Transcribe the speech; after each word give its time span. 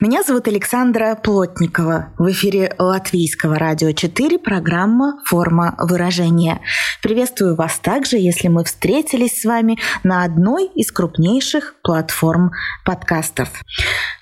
Меня 0.00 0.22
зовут 0.22 0.46
Александра 0.46 1.16
Плотникова. 1.16 2.10
В 2.18 2.30
эфире 2.30 2.72
Латвийского 2.78 3.58
радио 3.58 3.90
4 3.90 4.38
программа 4.38 5.20
«Форма 5.24 5.74
выражения». 5.76 6.60
Приветствую 7.02 7.56
вас 7.56 7.80
также, 7.80 8.16
если 8.16 8.46
мы 8.46 8.62
встретились 8.62 9.40
с 9.40 9.44
вами 9.44 9.76
на 10.04 10.22
одной 10.22 10.66
из 10.66 10.92
крупнейших 10.92 11.74
платформ 11.82 12.52
подкастов. 12.84 13.48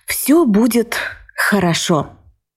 Все 0.07 0.47
будет 0.47 0.97
хорошо. 1.37 2.09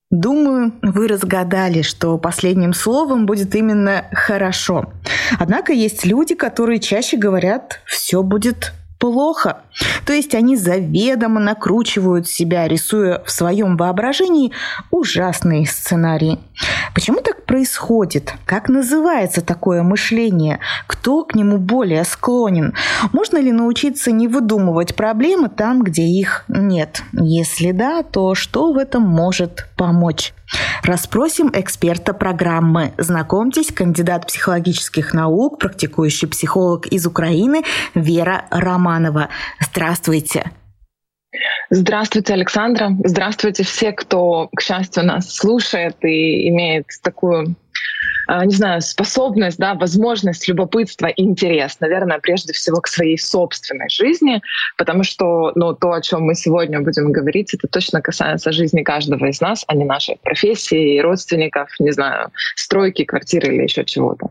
Думаю, 0.10 0.80
вы 0.82 1.10
разгадали, 1.10 1.82
что 1.82 2.18
последним 2.18 2.72
словом 2.72 3.26
будет 3.26 3.54
именно 3.54 4.06
«хорошо». 4.14 4.94
Однако 5.38 5.74
есть 5.74 6.06
люди, 6.06 6.36
которые 6.36 6.80
чаще 6.80 7.18
говорят 7.18 7.82
«все 7.86 8.24
будет 8.24 8.72
плохо. 9.00 9.62
То 10.06 10.14
есть 10.14 10.36
они 10.36 10.56
заведомо 10.56 11.40
накручивают 11.40 12.28
себя, 12.28 12.68
рисуя 12.68 13.24
в 13.26 13.32
своем 13.32 13.78
воображении 13.78 14.52
ужасные 14.92 15.66
сценарии. 15.66 16.38
Почему 16.94 17.22
так 17.22 17.46
происходит? 17.46 18.34
Как 18.46 18.68
называется 18.70 19.42
такое 19.42 19.82
мышление? 19.82 20.60
Кто 20.86 21.24
к 21.24 21.34
нему 21.34 21.58
более 21.58 22.04
склонен? 22.04 22.74
Можно 23.14 23.38
ли 23.38 23.52
научиться 23.52 24.12
не 24.12 24.28
выдумывать 24.28 24.96
проблемы 24.96 25.50
там, 25.50 25.82
где 25.82 26.04
их 26.04 26.44
нет? 26.48 27.02
Если 27.14 27.72
да, 27.72 28.04
то 28.04 28.36
что 28.36 28.74
в 28.74 28.78
этом 28.78 29.04
может 29.04 29.68
помочь? 29.78 30.34
Расспросим 30.84 31.52
эксперта 31.54 32.14
программы. 32.14 32.94
Знакомьтесь, 32.98 33.72
кандидат 33.72 34.28
психологических 34.28 35.14
наук, 35.14 35.60
практикующий 35.60 36.28
психолог 36.28 36.88
из 36.88 37.06
Украины 37.06 37.64
Вера 37.96 38.46
Романова. 38.50 39.30
Здравствуйте. 39.60 40.52
Здравствуйте, 41.70 42.34
Александра. 42.34 42.90
Здравствуйте 43.04 43.64
все, 43.64 43.92
кто, 43.92 44.50
к 44.56 44.62
счастью, 44.62 45.06
нас 45.06 45.32
слушает 45.32 45.98
и 46.04 46.50
имеет 46.50 46.88
такую 47.04 47.56
не 48.46 48.56
знаю, 48.56 48.82
способность, 48.82 49.58
да, 49.58 49.74
возможность, 49.74 50.48
любопытство, 50.48 51.08
интерес, 51.08 51.80
наверное, 51.80 52.20
прежде 52.20 52.54
всего 52.54 52.80
к 52.82 52.88
своей 52.88 53.18
собственной 53.18 53.90
жизни, 53.90 54.42
потому 54.78 55.04
что 55.04 55.52
ну, 55.56 55.74
то, 55.74 55.94
о 55.94 56.02
чем 56.02 56.24
мы 56.24 56.36
сегодня 56.36 56.80
будем 56.82 57.12
говорить, 57.12 57.54
это 57.54 57.68
точно 57.68 58.02
касается 58.02 58.52
жизни 58.52 58.84
каждого 58.84 59.26
из 59.26 59.42
нас, 59.42 59.64
а 59.68 59.76
не 59.76 59.86
нашей 59.86 60.18
профессии, 60.22 61.00
родственников, 61.00 61.70
не 61.80 61.92
знаю, 61.92 62.32
стройки, 62.56 63.04
квартиры 63.04 63.56
или 63.56 63.64
еще 63.64 63.84
чего-то. 63.84 64.30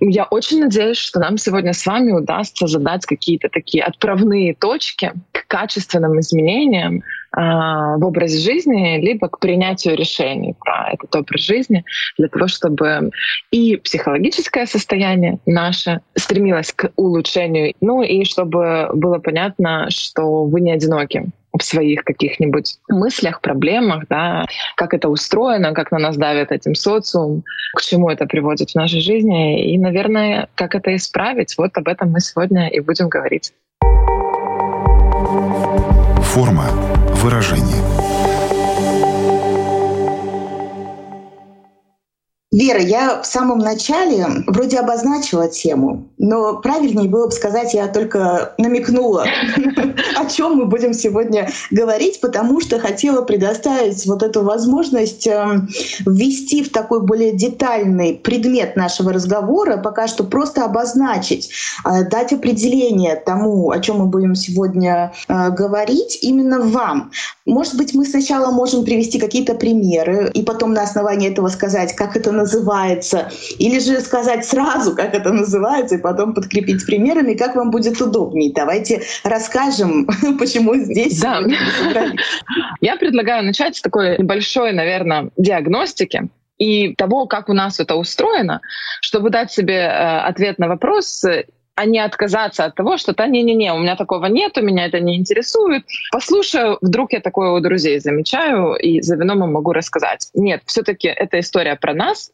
Я 0.00 0.24
очень 0.24 0.60
надеюсь, 0.60 0.98
что 0.98 1.20
нам 1.20 1.38
сегодня 1.38 1.72
с 1.72 1.86
вами 1.86 2.12
удастся 2.12 2.66
задать 2.66 3.06
какие-то 3.06 3.48
такие 3.48 3.82
отправные 3.82 4.54
точки 4.54 5.12
к 5.32 5.46
качественным 5.48 6.20
изменениям, 6.20 7.02
а, 7.25 7.25
в 7.36 7.98
образе 8.02 8.38
жизни, 8.38 8.98
либо 8.98 9.28
к 9.28 9.38
принятию 9.38 9.94
решений 9.94 10.54
про 10.58 10.90
этот 10.92 11.14
образ 11.14 11.42
жизни, 11.42 11.84
для 12.18 12.28
того, 12.28 12.48
чтобы 12.48 13.10
и 13.50 13.76
психологическое 13.76 14.66
состояние 14.66 15.38
наше 15.44 16.00
стремилось 16.16 16.72
к 16.72 16.90
улучшению, 16.96 17.74
ну 17.80 18.02
и 18.02 18.24
чтобы 18.24 18.88
было 18.94 19.18
понятно, 19.18 19.90
что 19.90 20.44
вы 20.44 20.62
не 20.62 20.72
одиноки 20.72 21.26
в 21.58 21.62
своих 21.62 22.04
каких-нибудь 22.04 22.78
мыслях, 22.88 23.40
проблемах, 23.40 24.04
да, 24.08 24.46
как 24.76 24.94
это 24.94 25.08
устроено, 25.08 25.72
как 25.72 25.90
на 25.90 25.98
нас 25.98 26.16
давит 26.16 26.52
этим 26.52 26.74
социум, 26.74 27.44
к 27.74 27.82
чему 27.82 28.10
это 28.10 28.26
приводит 28.26 28.70
в 28.70 28.74
нашей 28.74 29.00
жизни, 29.00 29.72
и, 29.72 29.78
наверное, 29.78 30.48
как 30.54 30.74
это 30.74 30.94
исправить. 30.96 31.54
Вот 31.56 31.70
об 31.76 31.88
этом 31.88 32.10
мы 32.10 32.20
сегодня 32.20 32.68
и 32.68 32.80
будем 32.80 33.08
говорить. 33.08 33.52
Форма 36.22 36.64
выражения. 37.26 38.05
Вера, 42.56 42.80
я 42.80 43.20
в 43.20 43.26
самом 43.26 43.58
начале 43.58 44.26
вроде 44.46 44.78
обозначила 44.78 45.46
тему, 45.46 46.08
но 46.16 46.56
правильнее 46.62 47.06
было 47.06 47.26
бы 47.26 47.32
сказать, 47.32 47.74
я 47.74 47.86
только 47.86 48.54
намекнула, 48.56 49.26
о 50.16 50.24
чем 50.24 50.54
мы 50.54 50.64
будем 50.64 50.94
сегодня 50.94 51.50
говорить, 51.70 52.18
потому 52.22 52.62
что 52.62 52.78
хотела 52.78 53.20
предоставить 53.20 54.06
вот 54.06 54.22
эту 54.22 54.42
возможность 54.42 55.26
эм, 55.26 55.68
ввести 56.06 56.62
в 56.62 56.72
такой 56.72 57.02
более 57.02 57.32
детальный 57.32 58.14
предмет 58.14 58.74
нашего 58.74 59.12
разговора, 59.12 59.76
пока 59.76 60.06
что 60.08 60.24
просто 60.24 60.64
обозначить, 60.64 61.50
э, 61.84 62.08
дать 62.08 62.32
определение 62.32 63.16
тому, 63.16 63.70
о 63.70 63.80
чем 63.80 63.98
мы 63.98 64.06
будем 64.06 64.34
сегодня 64.34 65.12
э, 65.28 65.50
говорить, 65.50 66.20
именно 66.22 66.60
вам. 66.60 67.10
Может 67.44 67.76
быть, 67.76 67.92
мы 67.92 68.06
сначала 68.06 68.50
можем 68.50 68.82
привести 68.82 69.18
какие-то 69.18 69.54
примеры 69.54 70.30
и 70.32 70.42
потом 70.42 70.72
на 70.72 70.84
основании 70.84 71.30
этого 71.30 71.48
сказать, 71.48 71.94
как 71.94 72.16
это 72.16 72.32
называется 72.32 72.45
называется, 72.46 73.28
или 73.58 73.80
же 73.80 74.00
сказать 74.00 74.44
сразу, 74.44 74.94
как 74.94 75.14
это 75.14 75.32
называется, 75.32 75.96
и 75.96 76.00
потом 76.00 76.32
подкрепить 76.32 76.86
примерами, 76.86 77.34
как 77.34 77.56
вам 77.56 77.70
будет 77.70 78.00
удобнее. 78.00 78.52
Давайте 78.54 79.02
расскажем, 79.24 80.06
почему 80.38 80.76
здесь. 80.76 81.20
Да. 81.20 81.42
Я 82.80 82.96
предлагаю 82.96 83.44
начать 83.44 83.76
с 83.76 83.82
такой 83.82 84.16
небольшой, 84.18 84.72
наверное, 84.72 85.30
диагностики 85.36 86.28
и 86.58 86.94
того, 86.94 87.26
как 87.26 87.48
у 87.48 87.52
нас 87.52 87.80
это 87.80 87.96
устроено, 87.96 88.60
чтобы 89.00 89.30
дать 89.30 89.52
себе 89.52 89.74
э, 89.74 90.18
ответ 90.20 90.58
на 90.58 90.68
вопрос, 90.68 91.22
а 91.76 91.84
не 91.84 91.98
отказаться 92.00 92.64
от 92.64 92.74
того, 92.74 92.96
что 92.96 93.14
да 93.14 93.26
не-не-не, 93.26 93.72
у 93.72 93.78
меня 93.78 93.96
такого 93.96 94.26
нет, 94.26 94.56
у 94.58 94.62
меня 94.62 94.86
это 94.86 94.98
не 94.98 95.16
интересует. 95.16 95.84
Послушаю, 96.10 96.78
вдруг 96.80 97.12
я 97.12 97.20
такое 97.20 97.50
у 97.50 97.60
друзей 97.60 98.00
замечаю, 98.00 98.74
и 98.74 99.02
за 99.02 99.16
вином 99.16 99.52
могу 99.52 99.72
рассказать. 99.72 100.28
Нет, 100.34 100.62
все 100.64 100.82
таки 100.82 101.08
это 101.08 101.38
история 101.38 101.76
про 101.76 101.92
нас. 101.92 102.32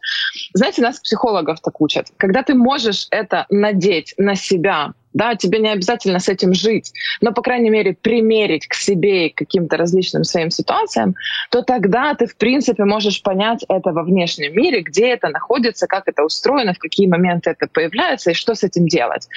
Знаете, 0.54 0.80
нас 0.80 1.00
психологов 1.00 1.60
так 1.60 1.80
учат. 1.80 2.06
Когда 2.16 2.44
ты 2.44 2.54
можешь 2.54 3.08
это 3.10 3.46
надеть 3.50 4.14
на 4.16 4.36
себя, 4.36 4.94
да, 5.14 5.34
тебе 5.34 5.58
не 5.58 5.68
обязательно 5.68 6.18
с 6.18 6.28
этим 6.28 6.54
жить, 6.54 6.92
но, 7.20 7.32
по 7.32 7.42
крайней 7.42 7.70
мере, 7.70 7.94
примерить 7.94 8.66
к 8.66 8.74
себе 8.74 9.26
и 9.26 9.30
к 9.30 9.38
каким-то 9.38 9.76
различным 9.76 10.24
своим 10.24 10.50
ситуациям, 10.50 11.14
то 11.50 11.62
тогда 11.62 12.14
ты, 12.14 12.26
в 12.26 12.36
принципе, 12.36 12.84
можешь 12.84 13.22
понять 13.22 13.64
это 13.68 13.92
во 13.92 14.02
внешнем 14.02 14.54
мире, 14.54 14.82
где 14.82 15.08
это 15.08 15.28
находится, 15.28 15.86
как 15.86 16.08
это 16.08 16.24
устроено, 16.24 16.74
в 16.74 16.78
какие 16.78 17.06
моменты 17.06 17.50
это 17.50 17.66
появляется 17.66 18.30
и 18.30 18.34
что 18.34 18.54
с 18.54 18.64
этим 18.64 18.86
делать. 18.86 19.28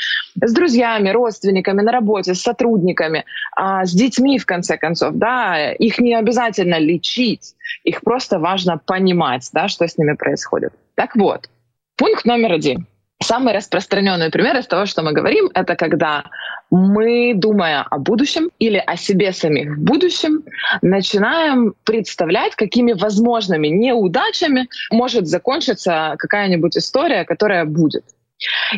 С 0.41 0.53
друзьями, 0.53 1.09
родственниками, 1.09 1.81
на 1.81 1.92
работе, 1.92 2.34
с 2.34 2.42
сотрудниками, 2.42 3.25
а 3.56 3.86
с 3.86 3.92
детьми, 3.92 4.40
в 4.40 4.46
конце 4.46 4.78
концов, 4.78 5.16
да, 5.16 5.72
их 5.72 6.00
не 6.00 6.16
обязательно 6.16 6.80
лечить, 6.80 7.56
их 7.84 8.02
просто 8.02 8.40
важно 8.40 8.78
понимать, 8.78 9.50
да, 9.53 9.68
что 9.68 9.88
с 9.88 9.97
ними 9.97 10.13
происходит. 10.13 10.74
Так 10.96 11.16
вот, 11.16 11.50
пункт 11.97 12.25
номер 12.25 12.53
один— 12.53 12.88
Самый 13.22 13.53
распространенный 13.53 14.30
пример 14.30 14.58
из 14.58 14.68
того, 14.68 14.86
что 14.86 15.02
мы 15.02 15.14
говорим, 15.14 15.50
это 15.53 15.76
когда 15.76 16.26
мы, 16.70 17.34
думая 17.34 17.81
о 17.81 17.98
будущем 17.98 18.52
или 18.59 18.78
о 18.78 18.98
себе 18.98 19.31
самих 19.31 19.78
в 19.78 19.84
будущем, 19.84 20.44
начинаем 20.81 21.74
представлять, 21.86 22.56
какими 22.56 22.94
возможными 22.94 23.68
неудачами 23.68 24.68
может 24.92 25.28
закончиться 25.28 26.16
какая-нибудь 26.18 26.78
история, 26.78 27.24
которая 27.24 27.66
будет. 27.66 28.04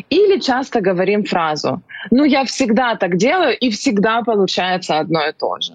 Или 0.08 0.38
часто 0.38 0.80
говорим 0.80 1.24
фразу 1.24 1.82
«ну 2.10 2.24
я 2.24 2.44
всегда 2.44 2.94
так 2.94 3.16
делаю 3.16 3.58
и 3.58 3.70
всегда 3.70 4.22
получается 4.22 4.98
одно 4.98 5.26
и 5.26 5.32
то 5.32 5.58
же». 5.60 5.72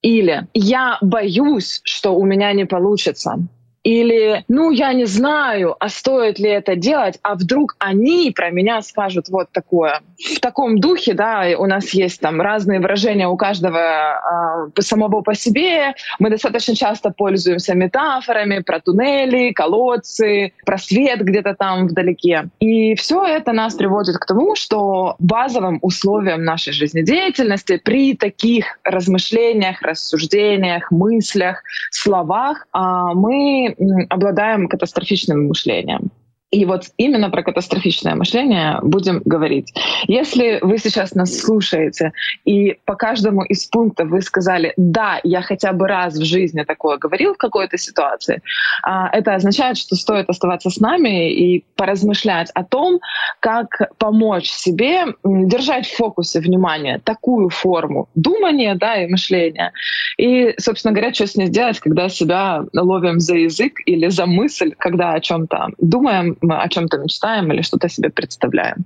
Или 0.00 0.46
«я 0.54 0.96
боюсь, 1.02 1.80
что 1.84 2.14
у 2.14 2.24
меня 2.24 2.52
не 2.54 2.64
получится». 2.64 3.38
Или, 3.86 4.44
ну, 4.48 4.72
я 4.72 4.92
не 4.94 5.04
знаю, 5.04 5.76
а 5.78 5.88
стоит 5.88 6.40
ли 6.40 6.50
это 6.50 6.74
делать, 6.74 7.20
а 7.22 7.36
вдруг 7.36 7.76
они 7.78 8.32
про 8.34 8.50
меня 8.50 8.82
скажут 8.82 9.28
вот 9.28 9.46
такое. 9.52 10.00
В 10.18 10.40
таком 10.40 10.80
духе, 10.80 11.14
да, 11.14 11.44
у 11.56 11.66
нас 11.66 11.90
есть 11.90 12.20
там 12.20 12.40
разные 12.40 12.80
выражения 12.80 13.28
у 13.28 13.36
каждого 13.36 14.72
э, 14.76 14.80
самого 14.80 15.20
по 15.20 15.34
себе. 15.36 15.94
Мы 16.18 16.30
достаточно 16.30 16.74
часто 16.74 17.10
пользуемся 17.10 17.76
метафорами 17.76 18.58
про 18.58 18.80
туннели, 18.80 19.52
колодцы, 19.52 20.52
про 20.64 20.78
свет 20.78 21.20
где-то 21.20 21.54
там 21.54 21.86
вдалеке. 21.86 22.48
И 22.58 22.96
все 22.96 23.24
это 23.24 23.52
нас 23.52 23.76
приводит 23.76 24.16
к 24.16 24.26
тому, 24.26 24.56
что 24.56 25.14
базовым 25.20 25.78
условием 25.80 26.42
нашей 26.42 26.72
жизнедеятельности 26.72 27.76
при 27.76 28.16
таких 28.16 28.80
размышлениях, 28.82 29.80
рассуждениях, 29.82 30.90
мыслях, 30.90 31.62
словах 31.92 32.66
э, 32.74 32.78
мы 33.14 33.75
обладаем 34.08 34.68
катастрофичным 34.68 35.48
мышлением. 35.48 36.10
И 36.52 36.64
вот 36.64 36.84
именно 36.96 37.28
про 37.28 37.42
катастрофичное 37.42 38.14
мышление 38.14 38.78
будем 38.82 39.20
говорить. 39.24 39.74
Если 40.06 40.60
вы 40.62 40.78
сейчас 40.78 41.14
нас 41.14 41.36
слушаете, 41.36 42.12
и 42.44 42.78
по 42.84 42.94
каждому 42.94 43.42
из 43.42 43.66
пунктов 43.66 44.08
вы 44.10 44.22
сказали, 44.22 44.72
да, 44.76 45.20
я 45.24 45.42
хотя 45.42 45.72
бы 45.72 45.88
раз 45.88 46.14
в 46.14 46.24
жизни 46.24 46.62
такое 46.62 46.98
говорил 46.98 47.34
в 47.34 47.36
какой-то 47.36 47.76
ситуации, 47.78 48.42
а, 48.84 49.08
это 49.12 49.34
означает, 49.34 49.76
что 49.76 49.96
стоит 49.96 50.30
оставаться 50.30 50.70
с 50.70 50.78
нами 50.78 51.32
и 51.32 51.64
поразмышлять 51.74 52.50
о 52.54 52.62
том, 52.62 53.00
как 53.40 53.90
помочь 53.98 54.48
себе 54.48 55.06
держать 55.24 55.86
в 55.86 55.96
фокусе 55.96 56.38
внимания 56.38 57.00
такую 57.02 57.48
форму 57.48 58.08
думания 58.14 58.76
да, 58.76 59.02
и 59.02 59.08
мышления. 59.08 59.72
И, 60.16 60.54
собственно 60.58 60.94
говоря, 60.94 61.12
что 61.12 61.26
с 61.26 61.36
ней 61.36 61.46
сделать, 61.46 61.80
когда 61.80 62.08
себя 62.08 62.64
ловим 62.72 63.18
за 63.18 63.34
язык 63.34 63.74
или 63.84 64.06
за 64.08 64.26
мысль, 64.26 64.74
когда 64.78 65.12
о 65.12 65.20
чем-то 65.20 65.70
думаем, 65.78 66.35
мы 66.40 66.60
о 66.60 66.68
чем-то 66.68 66.98
мечтаем 66.98 67.52
или 67.52 67.62
что-то 67.62 67.88
себе 67.88 68.10
представляем. 68.10 68.84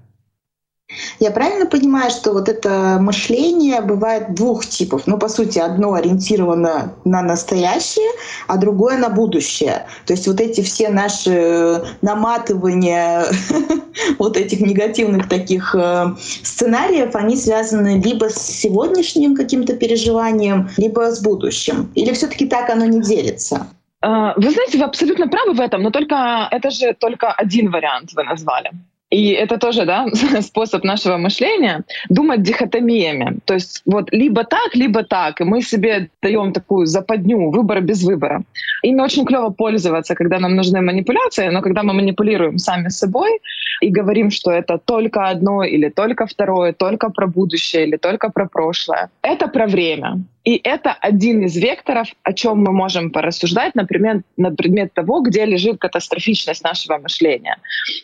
Я 1.20 1.30
правильно 1.30 1.66
понимаю, 1.66 2.10
что 2.10 2.32
вот 2.32 2.48
это 2.48 2.98
мышление 3.00 3.80
бывает 3.80 4.34
двух 4.34 4.66
типов? 4.66 5.06
Ну, 5.06 5.18
по 5.18 5.28
сути, 5.28 5.58
одно 5.58 5.94
ориентировано 5.94 6.94
на 7.04 7.22
настоящее, 7.22 8.10
а 8.48 8.56
другое 8.56 8.98
на 8.98 9.08
будущее. 9.08 9.86
То 10.06 10.14
есть 10.14 10.26
вот 10.26 10.40
эти 10.40 10.62
все 10.62 10.88
наши 10.88 11.82
наматывания 12.02 13.24
вот 14.18 14.36
этих 14.36 14.60
негативных 14.60 15.28
таких 15.28 15.74
э, 15.74 16.06
сценариев, 16.42 17.14
они 17.14 17.36
связаны 17.36 18.00
либо 18.00 18.28
с 18.28 18.36
сегодняшним 18.36 19.36
каким-то 19.36 19.76
переживанием, 19.76 20.70
либо 20.76 21.12
с 21.12 21.22
будущим. 21.22 21.90
Или 21.94 22.12
все 22.12 22.26
таки 22.26 22.46
так 22.46 22.68
оно 22.70 22.86
не 22.86 23.00
делится? 23.00 23.68
А, 24.00 24.34
вы 24.36 24.50
знаете, 24.50 24.78
вы 24.78 24.84
абсолютно 24.84 25.28
правы 25.28 25.52
в 25.52 25.60
этом, 25.60 25.82
но 25.82 25.90
только 25.90 26.48
это 26.50 26.70
же 26.70 26.94
только 26.94 27.32
один 27.32 27.70
вариант 27.70 28.12
вы 28.14 28.24
назвали. 28.24 28.70
И 29.10 29.32
это 29.32 29.58
тоже 29.58 29.84
да, 29.84 30.06
способ 30.40 30.84
нашего 30.84 31.16
мышления 31.16 31.82
думать 32.08 32.42
дихотомиями. 32.42 33.38
То 33.44 33.54
есть 33.54 33.82
вот 33.84 34.12
либо 34.12 34.44
так, 34.44 34.74
либо 34.74 35.02
так. 35.02 35.40
И 35.40 35.44
мы 35.44 35.62
себе 35.62 36.08
даем 36.22 36.52
такую 36.52 36.86
западню, 36.86 37.50
выбор 37.50 37.80
без 37.80 38.04
выбора. 38.04 38.42
Ими 38.84 39.02
очень 39.02 39.24
клево 39.24 39.50
пользоваться, 39.50 40.14
когда 40.14 40.38
нам 40.38 40.54
нужны 40.54 40.80
манипуляции, 40.80 41.50
но 41.50 41.60
когда 41.60 41.82
мы 41.82 41.92
манипулируем 41.92 42.58
сами 42.58 42.88
собой 42.88 43.40
и 43.80 43.90
говорим, 43.90 44.30
что 44.30 44.52
это 44.52 44.78
только 44.78 45.28
одно 45.28 45.64
или 45.64 45.88
только 45.90 46.26
второе, 46.26 46.72
только 46.72 47.10
про 47.10 47.26
будущее 47.26 47.86
или 47.86 47.96
только 47.96 48.30
про 48.30 48.46
прошлое, 48.46 49.10
это 49.22 49.48
про 49.48 49.66
время. 49.66 50.22
И 50.44 50.60
это 50.62 50.92
один 50.92 51.42
из 51.42 51.56
векторов, 51.56 52.08
о 52.22 52.32
чем 52.32 52.62
мы 52.62 52.72
можем 52.72 53.10
порассуждать, 53.10 53.74
например, 53.74 54.22
на 54.36 54.50
предмет 54.50 54.94
того, 54.94 55.20
где 55.20 55.44
лежит 55.44 55.78
катастрофичность 55.78 56.64
нашего 56.64 56.98
мышления. 56.98 57.58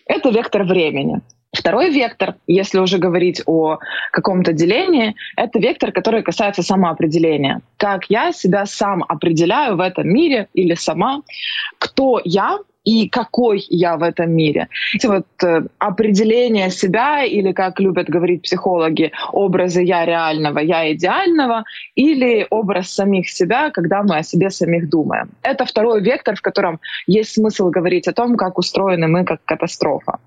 Это 0.06 0.30
вектор 0.30 0.64
времени. 0.64 1.20
Второй 1.52 1.90
вектор, 1.90 2.34
если 2.46 2.78
уже 2.78 2.98
говорить 2.98 3.40
о 3.46 3.78
каком-то 4.12 4.52
делении, 4.52 5.14
это 5.36 5.58
вектор, 5.58 5.90
который 5.90 6.22
касается 6.22 6.62
самоопределения. 6.62 7.62
Как 7.78 8.10
я 8.10 8.32
себя 8.32 8.66
сам 8.66 9.02
определяю 9.08 9.76
в 9.76 9.80
этом 9.80 10.06
мире 10.06 10.48
или 10.52 10.74
сама, 10.74 11.22
кто 11.78 12.20
я 12.24 12.58
и 12.86 13.08
какой 13.08 13.66
я 13.68 13.96
в 13.96 14.02
этом 14.02 14.30
мире. 14.30 14.68
Эти 14.94 15.06
вот 15.06 15.26
э, 15.42 15.62
определение 15.78 16.70
себя 16.70 17.24
или, 17.24 17.52
как 17.52 17.80
любят 17.80 18.08
говорить 18.08 18.42
психологи, 18.42 19.10
образы 19.32 19.82
я 19.82 20.06
реального, 20.06 20.60
я 20.60 20.92
идеального, 20.92 21.64
или 21.96 22.46
образ 22.48 22.90
самих 22.90 23.28
себя, 23.28 23.70
когда 23.70 24.02
мы 24.04 24.18
о 24.18 24.22
себе 24.22 24.50
самих 24.50 24.88
думаем. 24.88 25.30
Это 25.42 25.64
второй 25.64 26.00
вектор, 26.00 26.36
в 26.36 26.42
котором 26.42 26.78
есть 27.08 27.32
смысл 27.32 27.70
говорить 27.70 28.06
о 28.06 28.12
том, 28.12 28.36
как 28.36 28.56
устроены 28.56 29.08
мы 29.08 29.24
как 29.24 29.44
катастрофа. 29.44 30.18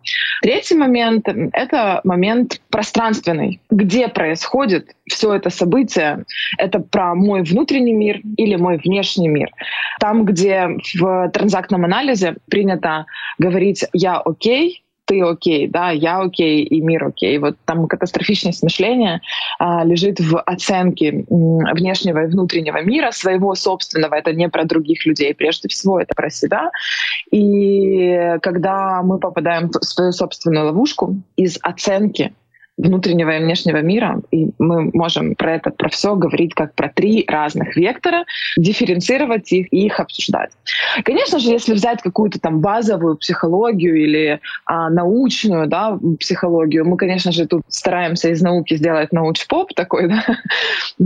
Третий 0.42 0.76
момент— 0.76 1.28
это 1.54 2.02
момент 2.04 2.62
пространственный. 2.70 3.62
Где 3.70 4.10
происходит 4.10 4.96
все 5.08 5.34
это 5.34 5.50
событие? 5.50 6.26
Это 6.58 6.80
про 6.80 7.16
мой 7.16 7.44
внутренний 7.44 7.94
мир 7.94 8.20
или 8.38 8.56
мой 8.56 8.78
внешний 8.78 9.30
мир. 9.30 9.50
Там, 10.00 10.26
где 10.26 10.70
в 11.00 11.30
транзактном 11.30 11.86
анализе 11.86 12.36
принято 12.50 13.06
говорить 13.38 13.86
«я 13.94 14.18
окей», 14.18 14.84
ты 15.10 15.24
окей, 15.24 15.68
да, 15.68 15.90
я 15.90 16.20
окей 16.20 16.64
и 16.64 16.82
мир 16.82 17.06
окей. 17.06 17.40
Вот 17.40 17.56
там 17.66 17.88
катастрофичность 17.88 18.62
мышления 18.62 19.22
а, 19.58 19.84
лежит 19.84 20.20
в 20.20 20.40
оценке 20.40 21.26
внешнего 21.28 22.26
и 22.26 22.28
внутреннего 22.28 22.84
мира, 22.84 23.10
своего 23.10 23.56
собственного. 23.56 24.14
Это 24.14 24.34
не 24.34 24.48
про 24.50 24.66
других 24.66 25.08
людей, 25.08 25.34
прежде 25.34 25.68
всего 25.68 26.00
это 26.00 26.14
про 26.14 26.30
себя. 26.30 26.70
И 27.32 28.38
когда 28.44 29.02
мы 29.02 29.18
попадаем 29.18 29.72
в 29.72 29.84
свою 29.84 30.12
собственную 30.12 30.68
ловушку 30.68 31.16
из 31.36 31.58
оценки 31.64 32.36
внутреннего 32.80 33.38
и 33.38 33.44
внешнего 33.44 33.82
мира, 33.82 34.22
и 34.32 34.50
мы 34.58 34.90
можем 34.94 35.36
про 35.36 35.56
это, 35.56 35.70
про 35.70 35.90
все 35.90 36.16
говорить 36.16 36.54
как 36.54 36.74
про 36.74 36.90
три 36.90 37.26
разных 37.28 37.76
вектора, 37.76 38.24
дифференцировать 38.58 39.52
их 39.52 39.68
и 39.72 39.86
их 39.86 40.00
обсуждать. 40.00 40.52
Конечно 41.04 41.40
же, 41.40 41.50
если 41.50 41.74
взять 41.74 42.02
какую-то 42.02 42.40
там 42.40 42.62
базовую 42.62 43.18
психологию 43.18 43.96
или 43.96 44.40
а, 44.66 44.90
научную 44.90 45.68
да, 45.68 46.00
психологию, 46.20 46.88
мы, 46.88 46.96
конечно 46.98 47.32
же, 47.32 47.46
тут 47.48 47.64
стараемся 47.68 48.30
из 48.30 48.42
науки 48.42 48.78
сделать 48.78 49.12
науч-поп 49.12 49.74
такой, 49.74 50.08
да? 50.10 50.24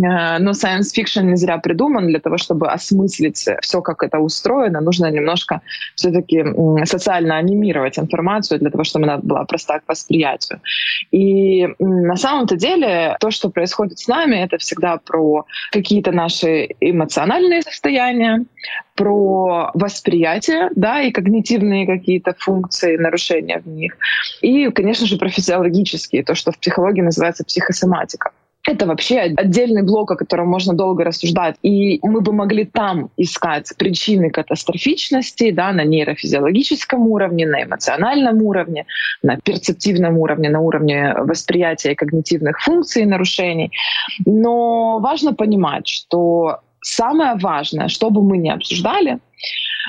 А, 0.07 0.39
но 0.39 0.51
science 0.51 0.93
fiction 0.95 1.23
не 1.23 1.35
зря 1.35 1.57
придуман 1.57 2.07
для 2.07 2.19
того, 2.19 2.37
чтобы 2.37 2.69
осмыслить 2.69 3.49
все, 3.61 3.81
как 3.81 4.03
это 4.03 4.19
устроено, 4.19 4.79
нужно 4.79 5.09
немножко 5.09 5.61
все-таки 5.95 6.45
социально 6.85 7.37
анимировать 7.37 7.97
информацию 7.97 8.59
для 8.59 8.69
того, 8.69 8.83
чтобы 8.83 9.05
она 9.05 9.17
была 9.17 9.45
проста 9.45 9.79
к 9.79 9.83
восприятию. 9.87 10.59
И 11.11 11.62
на 11.80 12.15
самом-то 12.15 12.56
деле 12.56 13.15
то, 13.19 13.31
что 13.31 13.50
происходит 13.50 14.00
с 14.00 14.07
нами, 14.07 14.38
это 14.38 14.57
всегда 14.57 14.98
про 14.98 15.45
какие-то 15.71 16.12
наши 16.12 16.69
эмоциональные 16.80 17.62
состояния, 17.62 18.45
про 18.95 19.71
восприятие, 19.74 20.69
да, 20.75 21.01
и 21.01 21.12
когнитивные 21.12 21.88
какие-то 21.88 22.36
функции, 22.38 22.98
нарушения 22.98 23.60
в 23.60 23.68
них. 23.68 23.98
И, 24.42 24.69
конечно 24.69 25.07
же, 25.07 25.18
про 25.18 25.30
физиологические, 25.30 26.24
то, 26.24 26.36
что 26.36 26.51
в 26.51 26.60
психологии 26.60 27.01
называется 27.01 27.44
психосоматика. 27.44 28.31
Это 28.65 28.86
вообще 28.86 29.19
отдельный 29.19 29.83
блок, 29.83 30.12
о 30.12 30.15
котором 30.15 30.48
можно 30.48 30.74
долго 30.74 31.04
рассуждать. 31.04 31.56
И 31.63 32.00
мы 32.01 32.21
бы 32.21 32.31
могли 32.31 32.63
там 32.63 33.10
искать 33.18 33.69
причины 33.77 34.30
катастрофичности 34.30 35.51
да, 35.51 35.74
на 35.74 35.83
нейрофизиологическом 35.83 37.07
уровне, 37.07 37.45
на 37.45 37.63
эмоциональном 37.63 38.42
уровне, 38.42 38.86
на 39.21 39.38
перцептивном 39.38 40.18
уровне, 40.18 40.50
на 40.50 40.62
уровне 40.62 41.13
восприятия 41.18 41.92
и 41.92 41.95
когнитивных 41.95 42.62
функций 42.62 43.01
и 43.01 43.05
нарушений. 43.05 43.72
Но 44.25 45.00
важно 45.00 45.34
понимать, 45.34 45.88
что 45.88 46.60
самое 46.79 47.36
важное, 47.36 47.89
что 47.89 48.10
бы 48.12 48.24
мы 48.24 48.38
ни 48.38 48.50
обсуждали, 48.50 49.20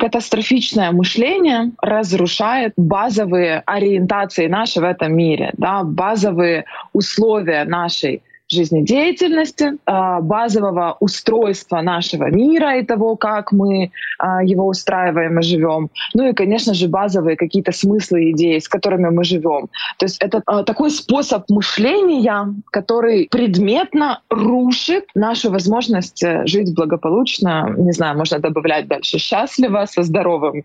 катастрофичное 0.01 0.91
мышление 0.91 1.71
разрушает 1.81 2.73
базовые 2.77 3.63
ориентации 3.67 4.49
наши 4.49 4.81
в 4.81 4.85
этом 4.85 5.17
мире, 5.17 5.53
да, 5.57 5.85
базовые 5.85 6.65
условия 6.93 7.65
нашей 7.65 8.23
жизнедеятельности, 8.55 9.77
а, 9.85 10.21
базового 10.21 10.97
устройства 11.01 11.83
нашего 11.83 12.31
мира 12.31 12.79
и 12.79 12.85
того, 12.85 13.17
как 13.17 13.53
мы 13.53 13.91
а, 14.19 14.43
его 14.43 14.67
устраиваем 14.67 15.39
и 15.39 15.43
живем. 15.43 15.91
Ну 16.15 16.29
и, 16.29 16.33
конечно 16.33 16.75
же, 16.75 16.89
базовые 16.89 17.37
какие-то 17.37 17.73
смыслы 17.73 18.25
и 18.25 18.31
идеи, 18.31 18.59
с 18.59 18.69
которыми 18.69 19.11
мы 19.11 19.25
живем. 19.25 19.69
То 19.99 20.07
есть 20.07 20.17
это 20.21 20.43
а, 20.47 20.63
такой 20.63 20.91
способ 20.91 21.49
мышления, 21.51 22.55
который 22.71 23.29
предметно 23.31 24.21
рушит 24.31 25.05
нашу 25.15 25.51
возможность 25.51 26.23
э, 26.23 26.47
жить 26.47 26.75
благополучно. 26.75 27.75
Не 27.77 27.93
знаю, 27.93 28.17
можно 28.17 28.39
добавлять 28.39 28.87
дальше 28.89 29.19
счастливо, 29.19 29.87
со 29.87 30.03
здоровым 30.03 30.65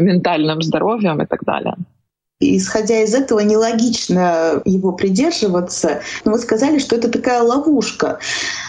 ментальным 0.00 0.62
здоровьем 0.62 1.22
и 1.22 1.26
так 1.26 1.44
далее 1.44 1.74
исходя 2.40 3.02
из 3.02 3.14
этого, 3.14 3.40
нелогично 3.40 4.62
его 4.64 4.92
придерживаться. 4.92 6.00
Но 6.24 6.32
вы 6.32 6.38
сказали, 6.38 6.78
что 6.78 6.94
это 6.94 7.08
такая 7.08 7.42
ловушка. 7.42 8.20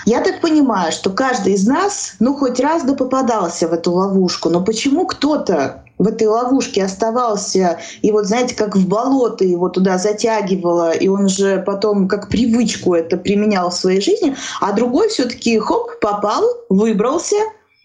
Я 0.05 0.21
так 0.21 0.41
понимаю, 0.41 0.91
что 0.91 1.11
каждый 1.11 1.53
из 1.53 1.67
нас, 1.67 2.15
ну, 2.19 2.33
хоть 2.33 2.59
раз 2.59 2.83
да 2.83 2.93
попадался 2.93 3.67
в 3.67 3.73
эту 3.73 3.91
ловушку. 3.91 4.49
Но 4.49 4.63
почему 4.63 5.05
кто-то 5.05 5.83
в 5.99 6.07
этой 6.07 6.27
ловушке 6.27 6.83
оставался, 6.83 7.77
и 8.01 8.11
вот 8.11 8.25
знаете, 8.25 8.55
как 8.55 8.75
в 8.75 8.87
болото 8.87 9.43
его 9.43 9.69
туда 9.69 9.97
затягивало, 9.97 10.91
и 10.91 11.09
он 11.09 11.27
же 11.27 11.61
потом 11.65 12.07
как 12.07 12.29
привычку 12.29 12.95
это 12.95 13.17
применял 13.17 13.69
в 13.69 13.75
своей 13.75 13.99
жизни, 13.99 14.35
а 14.61 14.71
другой 14.71 15.09
все 15.09 15.25
таки 15.25 15.59
хоп, 15.59 15.99
попал, 15.99 16.45
выбрался, 16.69 17.35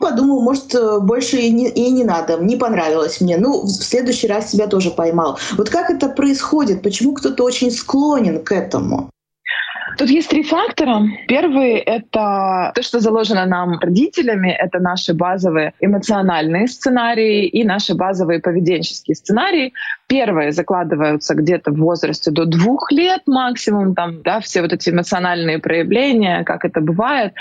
подумал, 0.05 0.43
может, 0.43 0.75
э, 0.75 1.01
больше 1.01 1.37
и 1.39 1.51
не, 1.51 1.69
и 1.69 1.91
не 1.91 2.05
надо, 2.05 2.37
не 2.37 2.57
понравилось 2.57 3.21
мне. 3.21 3.39
Ну, 3.39 3.63
в 3.63 3.69
следующий 3.69 4.29
раз 4.29 4.51
себя 4.51 4.67
тоже 4.67 4.91
поймал. 4.91 5.39
Вот 5.57 5.71
как 5.71 5.91
это 5.91 6.09
происходит? 6.09 6.83
Почему 6.83 7.15
кто-то 7.15 7.45
очень 7.45 7.71
склонен 7.71 8.45
к 8.45 8.53
этому? 8.53 9.11
Тут 9.97 10.11
есть 10.11 10.29
три 10.29 10.43
фактора. 10.43 11.03
Первый— 11.29 11.75
это 11.97 12.73
то, 12.75 12.83
что 12.83 13.01
заложено 13.01 13.47
нам 13.47 13.79
родителями, 13.79 14.51
это 14.51 14.81
наши 14.81 15.15
базовые 15.15 15.73
эмоциональные 15.81 16.67
сценарии 16.67 17.47
и 17.47 17.65
наши 17.65 17.95
базовые 17.95 18.41
поведенческие 18.41 19.15
сценарии. 19.15 19.73
Первые 20.09 20.53
закладываются 20.53 21.35
где-то 21.35 21.71
в 21.71 21.77
возрасте 21.77 22.31
до 22.31 22.45
двух 22.45 22.91
лет 22.93 23.23
максимум, 23.27 23.95
там, 23.95 24.23
да, 24.23 24.41
все 24.41 24.63
вот 24.63 24.73
эти 24.73 24.91
эмоциональные 24.91 25.59
проявления, 25.59 26.45
как 26.45 26.65
это 26.65 26.81
бывает. 26.81 27.33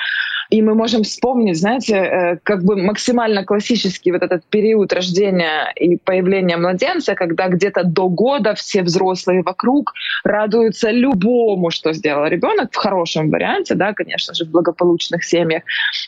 И 0.53 0.61
мы 0.61 0.75
можем 0.75 1.01
вспомнить, 1.01 1.57
знаете, 1.57 1.95
э, 1.95 2.37
как 2.43 2.63
бы 2.63 2.75
максимально 2.75 3.43
классический 3.43 4.11
вот 4.11 4.21
этот 4.21 4.45
период 4.45 4.93
рождения 4.93 5.73
и 5.75 5.97
появления 5.97 6.57
младенца, 6.57 7.15
когда 7.15 7.47
где-то 7.47 7.83
до 7.83 8.07
года 8.07 8.53
все 8.53 8.83
взрослые 8.83 9.41
вокруг 9.41 9.93
радуются 10.23 10.91
любому, 10.91 11.71
что 11.71 11.91
сделал 11.93 12.27
ребенок 12.27 12.71
в 12.71 12.75
хорошем 12.75 13.31
варианте, 13.31 13.73
да, 13.73 13.93
конечно 13.93 14.35
же, 14.35 14.45
в 14.45 14.51
благополучных 14.51 15.23
семьях, 15.23 15.63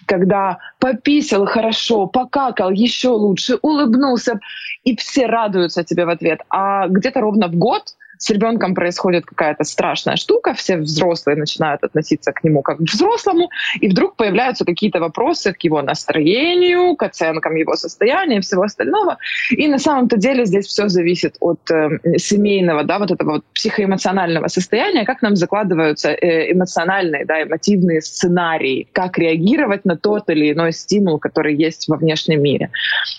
когда 0.06 0.60
пописал 0.78 1.48
хорошо, 1.48 2.06
покакал 2.06 2.70
еще 2.70 3.10
лучше, 3.10 3.58
улыбнулся, 3.64 4.40
и 4.84 4.96
все 4.96 5.26
радуются 5.26 5.84
тебе 5.84 6.06
в 6.06 6.10
ответ. 6.10 6.42
А 6.50 6.88
где-то 6.88 7.20
ровно 7.22 7.48
в 7.48 7.56
год 7.56 7.96
с 8.18 8.30
ребенком 8.30 8.76
происходит 8.76 9.26
какая-то 9.26 9.64
страшная 9.64 10.16
штука, 10.16 10.54
все 10.54 10.78
взрослые 10.78 11.38
начинают 11.38 11.84
относиться 11.84 12.32
к 12.32 12.44
нему 12.44 12.62
как 12.62 12.78
к 12.78 12.82
взрослому, 12.82 13.50
и 13.80 13.88
вдруг 13.88 14.16
появляются 14.16 14.66
какие-то 14.66 15.00
вопросы 15.00 15.54
к 15.54 15.62
его 15.64 15.82
настроению, 15.82 16.96
к 16.96 17.04
оценкам 17.04 17.56
его 17.56 17.76
состояния 17.76 18.38
и 18.38 18.42
всего 18.42 18.64
остального. 18.64 19.18
И 19.50 19.68
на 19.68 19.80
самом-то 19.80 20.18
деле 20.18 20.46
здесь 20.46 20.68
все 20.68 20.88
зависит 20.88 21.36
от 21.40 21.60
э, 21.72 22.18
семейного, 22.18 22.84
да, 22.84 23.00
вот 23.00 23.12
этого 23.12 23.32
вот 23.34 23.46
психоэмоционального 23.54 24.48
состояния, 24.48 25.06
как 25.06 25.22
нам 25.22 25.36
закладываются 25.36 26.12
э, 26.12 26.52
эмоциональные, 26.52 27.26
да, 27.26 27.44
эмотивные 27.44 28.02
сценарии, 28.02 28.88
как 28.92 29.18
реагировать 29.18 29.86
на 29.86 29.98
тот 29.98 30.30
или 30.30 30.52
иной 30.52 30.74
стимул, 30.74 31.20
который 31.20 31.56
есть 31.56 31.88
во 31.88 31.98
внешнем 31.98 32.42
мире. 32.42 32.70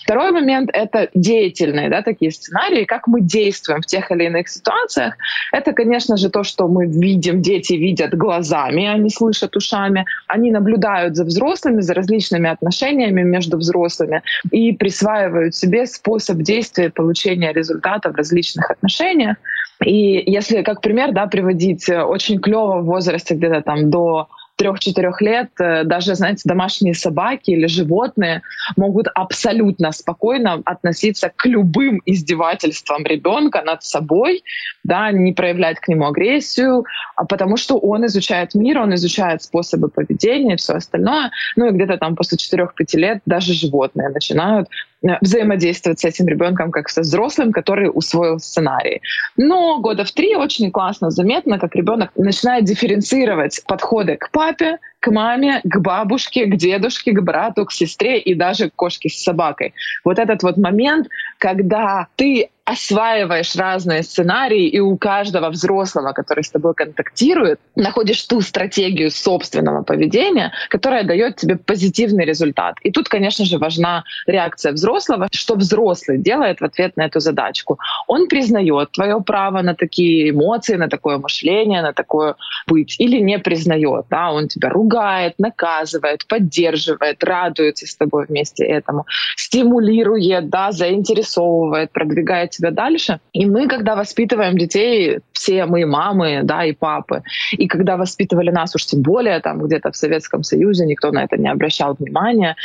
Второй 0.03 0.31
момент— 0.31 0.69
это 0.73 1.09
деятельные, 1.13 1.89
да, 1.89 2.01
такие 2.01 2.31
сценарии, 2.31 2.85
как 2.85 3.07
мы 3.07 3.21
действуем 3.21 3.81
в 3.81 3.85
тех 3.85 4.11
или 4.11 4.25
иных 4.25 4.47
ситуациях, 4.49 4.86
ситуациях. 4.87 5.13
Это, 5.51 5.73
конечно 5.73 6.17
же, 6.17 6.29
то, 6.29 6.43
что 6.43 6.67
мы 6.67 6.85
видим, 6.85 7.41
дети 7.41 7.73
видят 7.73 8.13
глазами, 8.13 8.85
они 8.85 9.09
слышат 9.09 9.55
ушами, 9.55 10.05
они 10.27 10.51
наблюдают 10.51 11.15
за 11.15 11.25
взрослыми, 11.25 11.81
за 11.81 11.93
различными 11.93 12.49
отношениями 12.49 13.23
между 13.23 13.57
взрослыми 13.57 14.21
и 14.51 14.73
присваивают 14.73 15.55
себе 15.55 15.85
способ 15.85 16.37
действия 16.37 16.89
получения 16.89 17.53
результата 17.53 18.09
в 18.09 18.15
различных 18.15 18.71
отношениях. 18.71 19.37
И 19.85 20.31
если 20.31 20.63
как 20.63 20.81
пример 20.81 21.11
да, 21.11 21.27
приводить, 21.27 21.89
э, 21.89 22.01
очень 22.01 22.39
клево 22.39 22.81
в 22.81 22.85
возрасте 22.85 23.35
где-то 23.35 23.61
там 23.61 23.89
до 23.89 24.27
трех-четырех 24.57 25.21
лет 25.21 25.49
э, 25.59 25.83
даже, 25.83 26.15
знаете, 26.15 26.41
домашние 26.45 26.93
собаки 26.93 27.51
или 27.51 27.67
животные 27.67 28.41
могут 28.75 29.07
абсолютно 29.15 29.91
спокойно 29.91 30.61
относиться 30.65 31.31
к 31.33 31.45
любым 31.45 32.01
издевательствам 32.05 33.05
ребенка 33.05 33.61
над 33.61 33.83
собой, 33.83 34.43
да, 34.83 35.11
не 35.11 35.31
проявлять 35.31 35.79
к 35.79 35.87
нему 35.87 36.07
агрессию, 36.07 36.85
а 37.15 37.25
потому 37.25 37.57
что 37.57 37.77
он 37.77 38.05
изучает 38.07 38.55
мир, 38.55 38.79
он 38.79 38.93
изучает 38.95 39.43
способы 39.43 39.89
поведения 39.89 40.55
и 40.55 40.57
все 40.57 40.73
остальное. 40.73 41.31
Ну 41.55 41.67
и 41.67 41.71
где-то 41.71 41.97
там 41.97 42.15
после 42.15 42.37
4-5 42.37 42.67
лет 42.97 43.21
даже 43.25 43.53
животные 43.53 44.09
начинают 44.09 44.67
Э, 45.03 45.17
взаимодействовать 45.21 45.99
с 45.99 46.05
этим 46.05 46.27
ребенком 46.27 46.71
как 46.71 46.89
со 46.89 47.01
взрослым, 47.01 47.51
который 47.51 47.89
усвоил 47.93 48.39
сценарий. 48.39 49.01
Но 49.35 49.79
года 49.79 50.03
в 50.03 50.11
три 50.11 50.35
очень 50.35 50.71
классно 50.71 51.11
заметно, 51.11 51.59
как 51.59 51.75
ребенок 51.75 52.09
начинает 52.15 52.65
дифференцировать 52.65 53.61
подходы 53.67 54.17
к 54.17 54.31
mata 54.47 54.79
к 54.99 55.11
маме, 55.11 55.61
к 55.63 55.79
бабушке, 55.79 56.45
к 56.45 56.55
дедушке, 56.55 57.11
к 57.11 57.21
брату, 57.21 57.65
к 57.65 57.71
сестре 57.71 58.19
и 58.19 58.33
даже 58.33 58.69
к 58.69 58.75
кошке 58.75 59.09
с 59.09 59.23
собакой. 59.23 59.73
Вот 60.03 60.19
этот 60.19 60.43
вот 60.43 60.57
момент, 60.57 61.07
когда 61.37 62.07
ты 62.15 62.49
осваиваешь 62.67 63.55
разные 63.55 64.03
сценарии, 64.03 64.67
и 64.67 64.81
у 64.81 64.97
каждого 64.97 65.49
взрослого, 65.49 66.11
который 66.11 66.43
с 66.43 66.49
тобой 66.49 66.73
контактирует, 66.73 67.61
находишь 67.77 68.21
ту 68.23 68.41
стратегию 68.41 69.09
собственного 69.09 69.83
поведения, 69.83 70.51
которая 70.69 71.05
дает 71.05 71.37
тебе 71.37 71.55
позитивный 71.55 72.25
результат. 72.25 72.75
И 72.83 72.91
тут, 72.91 73.07
конечно 73.07 73.45
же, 73.45 73.57
важна 73.57 74.03
реакция 74.25 74.73
взрослого, 74.73 75.29
что 75.31 75.55
взрослый 75.55 76.17
делает 76.17 76.59
в 76.59 76.65
ответ 76.65 76.97
на 76.97 77.05
эту 77.05 77.21
задачку. 77.21 77.79
Он 78.05 78.27
признает 78.27 78.91
твое 78.91 79.21
право 79.21 79.61
на 79.61 79.73
такие 79.73 80.31
эмоции, 80.31 80.75
на 80.75 80.89
такое 80.89 81.19
мышление, 81.19 81.81
на 81.81 81.93
такое 81.93 82.35
быть, 82.67 82.99
или 82.99 83.21
не 83.21 83.39
признает. 83.39 84.07
Да? 84.09 84.33
Он 84.33 84.49
тебя 84.49 84.67
ругает, 84.67 84.86
наказывает, 85.37 86.27
поддерживает, 86.27 87.23
радуется 87.23 87.85
с 87.85 87.95
тобой 87.95 88.25
вместе 88.27 88.65
этому, 88.65 89.05
стимулирует, 89.35 90.49
да, 90.49 90.71
заинтересовывает, 90.71 91.91
продвигает 91.91 92.53
себя 92.53 92.71
дальше. 92.71 93.19
И 93.33 93.45
мы, 93.45 93.67
когда 93.67 93.95
воспитываем 93.95 94.57
детей, 94.57 95.19
все 95.31 95.65
мы 95.65 95.85
мамы, 95.85 96.41
да, 96.43 96.65
и 96.65 96.73
папы, 96.73 97.23
и 97.51 97.67
когда 97.67 97.97
воспитывали 97.97 98.51
нас 98.51 98.75
уж 98.75 98.85
тем 98.85 99.01
более, 99.01 99.39
там 99.39 99.61
где-то 99.61 99.91
в 99.91 99.95
Советском 99.95 100.43
Союзе 100.43 100.85
никто 100.85 101.11
на 101.11 101.23
это 101.23 101.37
не 101.37 101.49
обращал 101.49 101.95
внимания, 101.95 102.55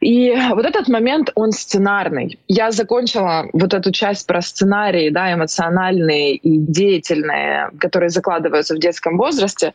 и 0.00 0.34
вот 0.50 0.64
этот 0.64 0.88
момент, 0.88 1.30
он 1.34 1.52
сценарный. 1.52 2.38
Я 2.48 2.70
закончила 2.70 3.46
вот 3.52 3.74
эту 3.74 3.92
часть 3.92 4.26
про 4.26 4.40
сценарии, 4.40 5.10
да, 5.10 5.32
эмоциональные 5.32 6.36
и 6.36 6.56
деятельные, 6.58 7.70
которые 7.78 8.08
закладываются 8.08 8.74
в 8.74 8.78
детском 8.78 9.18
возрасте, 9.18 9.74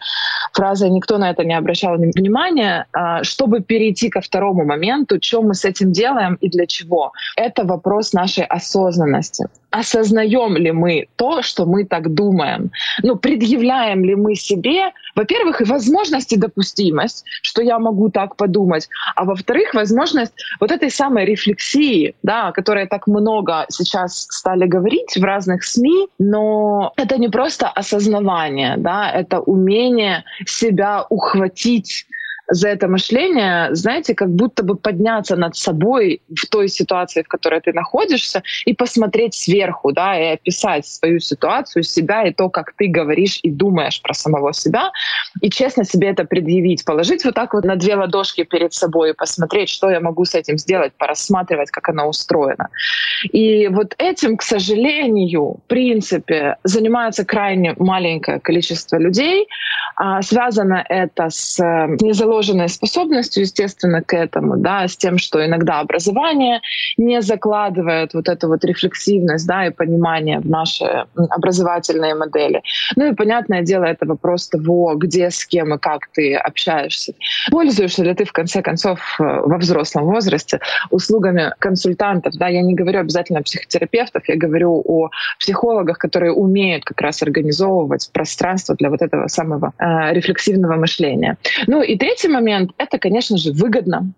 фразой 0.52 0.90
«никто 0.90 1.18
на 1.18 1.30
это 1.30 1.44
не 1.44 1.54
обращал 1.54 1.98
внимания», 1.98 2.88
а, 2.92 3.24
чтобы 3.24 3.62
перейти 3.62 4.10
ко 4.10 4.22
второму 4.22 4.66
моменту, 4.66 5.20
что 5.22 5.42
мы 5.44 5.54
с 5.54 5.64
этим 5.64 5.92
делаем 5.92 6.36
и 6.42 6.50
для 6.50 6.66
чего. 6.66 7.12
Это 7.36 7.64
вопрос 7.64 8.14
нашей 8.14 8.46
осознанности 8.46 9.48
осознаем 9.80 10.56
ли 10.56 10.72
мы 10.72 11.08
то, 11.16 11.42
что 11.42 11.66
мы 11.66 11.86
так 11.86 12.14
думаем? 12.14 12.72
Ну, 13.04 13.16
предъявляем 13.16 14.06
ли 14.06 14.16
мы 14.16 14.36
себе, 14.36 14.92
во-первых, 15.16 15.62
возможность 15.62 16.34
и 16.34 16.38
допустимость, 16.38 17.26
что 17.42 17.62
я 17.62 17.80
могу 17.80 18.10
так 18.10 18.36
подумать, 18.36 18.90
а 19.16 19.26
во-вторых, 19.26 19.74
возможность 19.74 20.34
вот 20.60 20.72
этой 20.72 20.90
самой 20.90 21.26
рефлексии, 21.26 22.16
да, 22.24 22.48
о 22.48 22.52
которой 22.52 22.88
так 22.88 23.08
много 23.08 23.66
сейчас 23.70 24.28
стали 24.30 24.66
говорить 24.66 25.18
в 25.18 25.24
разных 25.24 25.64
СМИ, 25.64 26.08
но 26.20 26.94
это 26.96 27.18
не 27.18 27.30
просто 27.30 27.68
осознавание, 27.68 28.76
да, 28.78 29.12
это 29.12 29.40
умение 29.40 30.24
себя 30.46 31.06
ухватить 31.10 32.06
за 32.48 32.70
это 32.70 32.88
мышление, 32.88 33.74
знаете, 33.76 34.14
как 34.14 34.30
будто 34.30 34.64
бы 34.64 34.76
подняться 34.76 35.36
над 35.36 35.56
собой 35.56 36.22
в 36.30 36.46
той 36.48 36.68
ситуации, 36.68 37.24
в 37.24 37.28
которой 37.28 37.62
ты 37.62 37.74
находишься, 37.74 38.44
и 38.66 38.74
посмотреть 38.74 39.34
сверху, 39.34 39.92
да, 39.92 40.18
и 40.20 40.34
описать 40.34 40.86
свою 40.86 41.20
ситуацию, 41.20 41.84
себя 41.84 42.24
и 42.24 42.34
то, 42.34 42.50
как 42.50 42.74
ты 42.78 42.88
говоришь 42.88 43.40
и 43.44 43.50
думаешь 43.50 44.02
про 44.02 44.14
самого 44.14 44.54
себя, 44.54 44.92
и 45.42 45.50
честно 45.50 45.84
себе 45.84 46.10
это 46.10 46.26
предъявить, 46.26 46.86
положить 46.86 47.26
вот 47.26 47.36
так 47.36 47.54
вот 47.54 47.66
на 47.66 47.76
две 47.76 47.96
ладошки 47.96 48.44
перед 48.44 48.74
собой 48.74 49.12
и 49.12 49.14
посмотреть, 49.14 49.70
что 49.70 49.90
я 49.90 50.00
могу 50.00 50.26
с 50.26 50.36
этим 50.36 50.58
сделать, 50.58 50.94
порассматривать, 50.98 51.72
как 51.72 51.90
оно 51.90 52.08
устроено. 52.08 52.70
И 53.32 53.68
вот 53.70 53.96
этим, 53.98 54.38
к 54.38 54.44
сожалению, 54.44 55.58
в 55.66 55.68
принципе, 55.68 56.58
занимается 56.64 57.26
крайне 57.26 57.74
маленькое 57.78 58.40
количество 58.40 58.98
людей. 58.98 59.48
А, 59.96 60.22
связано 60.22 60.86
это 60.88 61.30
с 61.30 61.60
незаложенностью 62.02 62.35
заложенной 62.36 62.70
способностью, 62.70 63.44
естественно, 63.44 64.02
к 64.02 64.14
этому, 64.14 64.58
да, 64.58 64.88
с 64.88 64.98
тем, 64.98 65.18
что 65.18 65.46
иногда 65.46 65.80
образование 65.80 66.60
не 66.98 67.22
закладывает 67.22 68.14
вот 68.14 68.28
эту 68.28 68.48
вот 68.50 68.66
рефлексивность, 68.66 69.48
да, 69.48 69.68
и 69.68 69.70
понимание 69.72 70.40
в 70.40 70.50
наши 70.50 71.06
образовательные 71.16 72.16
модели. 72.16 72.62
Ну 72.98 73.12
и, 73.12 73.16
понятное 73.16 73.62
дело, 73.62 73.86
это 73.86 74.06
вопрос 74.06 74.50
того, 74.50 74.96
где, 74.96 75.30
с 75.30 75.46
кем 75.46 75.74
и 75.74 75.78
как 75.78 76.08
ты 76.14 76.36
общаешься. 76.36 77.14
Пользуешься 77.52 78.04
ли 78.04 78.14
ты, 78.14 78.26
в 78.26 78.34
конце 78.34 78.62
концов, 78.62 79.00
э, 79.20 79.24
во 79.24 79.58
взрослом 79.58 80.06
возрасте 80.06 80.60
услугами 80.90 81.54
консультантов, 81.60 82.34
да, 82.34 82.50
я 82.50 82.62
не 82.62 82.76
говорю 82.76 83.00
обязательно 83.00 83.42
психотерапевтов, 83.42 84.28
я 84.28 84.36
говорю 84.36 84.82
о 84.86 85.10
психологах, 85.40 85.98
которые 85.98 86.34
умеют 86.34 86.84
как 86.84 87.02
раз 87.02 87.22
организовывать 87.24 88.10
пространство 88.12 88.76
для 88.76 88.90
вот 88.90 89.02
этого 89.02 89.28
самого 89.28 89.72
э, 89.80 90.14
рефлексивного 90.14 90.76
мышления. 90.76 91.38
Ну 91.68 91.82
и 91.82 91.98
третий 91.98 92.25
третий 92.26 92.34
момент— 92.34 92.72
это, 92.78 92.98
конечно 92.98 93.38
же, 93.38 93.52
выгодно. 93.52 94.14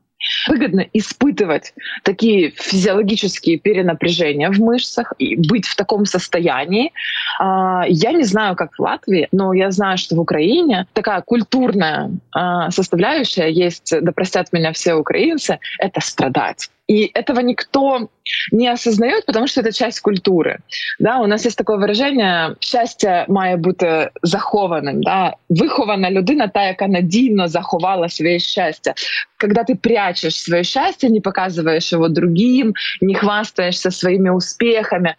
Выгодно 0.48 0.86
испытывать 0.94 1.74
такие 2.04 2.52
физиологические 2.52 3.60
перенапряжения 3.60 4.50
в 4.50 4.60
мышцах 4.60 5.14
и 5.20 5.36
быть 5.36 5.68
в 5.68 5.76
таком 5.76 6.06
состоянии. 6.06 6.92
А, 7.39 7.85
я 7.89 8.13
не 8.13 8.25
знаю, 8.25 8.57
как 8.57 8.75
в 8.79 8.81
Латвии, 8.81 9.29
но 9.33 9.55
я 9.55 9.71
знаю, 9.71 9.99
что 9.99 10.17
в 10.17 10.21
Украине 10.21 10.87
такая 10.93 11.23
культурная 11.23 12.11
а, 12.33 12.71
составляющая 12.71 13.51
есть, 13.51 13.95
да 14.01 14.13
простят 14.13 14.53
меня 14.53 14.73
все 14.73 14.95
украинцы, 14.95 15.59
это 15.79 16.01
страдать. 16.01 16.71
И 16.89 17.11
этого 17.15 17.41
никто 17.41 18.09
не 18.51 18.69
осознает, 18.69 19.25
потому 19.27 19.47
что 19.47 19.61
это 19.61 19.73
часть 19.73 20.01
культуры. 20.01 20.59
Да, 20.99 21.21
у 21.21 21.27
нас 21.27 21.45
есть 21.45 21.57
такое 21.57 21.79
выражение 21.79 22.57
«щастя 22.61 23.27
має 23.29 23.57
бути 23.57 24.11
захованим». 24.23 25.03
Да? 25.03 25.35
Вихована 25.51 26.11
людина 26.11 26.49
та, 26.49 26.67
яка 26.67 26.89
надійно 26.89 27.49
заховала 27.49 28.09
своє 28.09 28.39
щастя. 28.39 28.95
Когда 29.39 29.65
ты 29.65 29.75
прячешь 29.75 30.43
свое 30.43 30.65
счастье, 30.65 31.11
не 31.11 31.21
показываешь 31.21 31.93
его 31.93 32.09
другим, 32.09 32.75
не 33.01 33.15
хвастаешься 33.15 33.91
своими 33.91 34.31
успехами, 34.31 35.15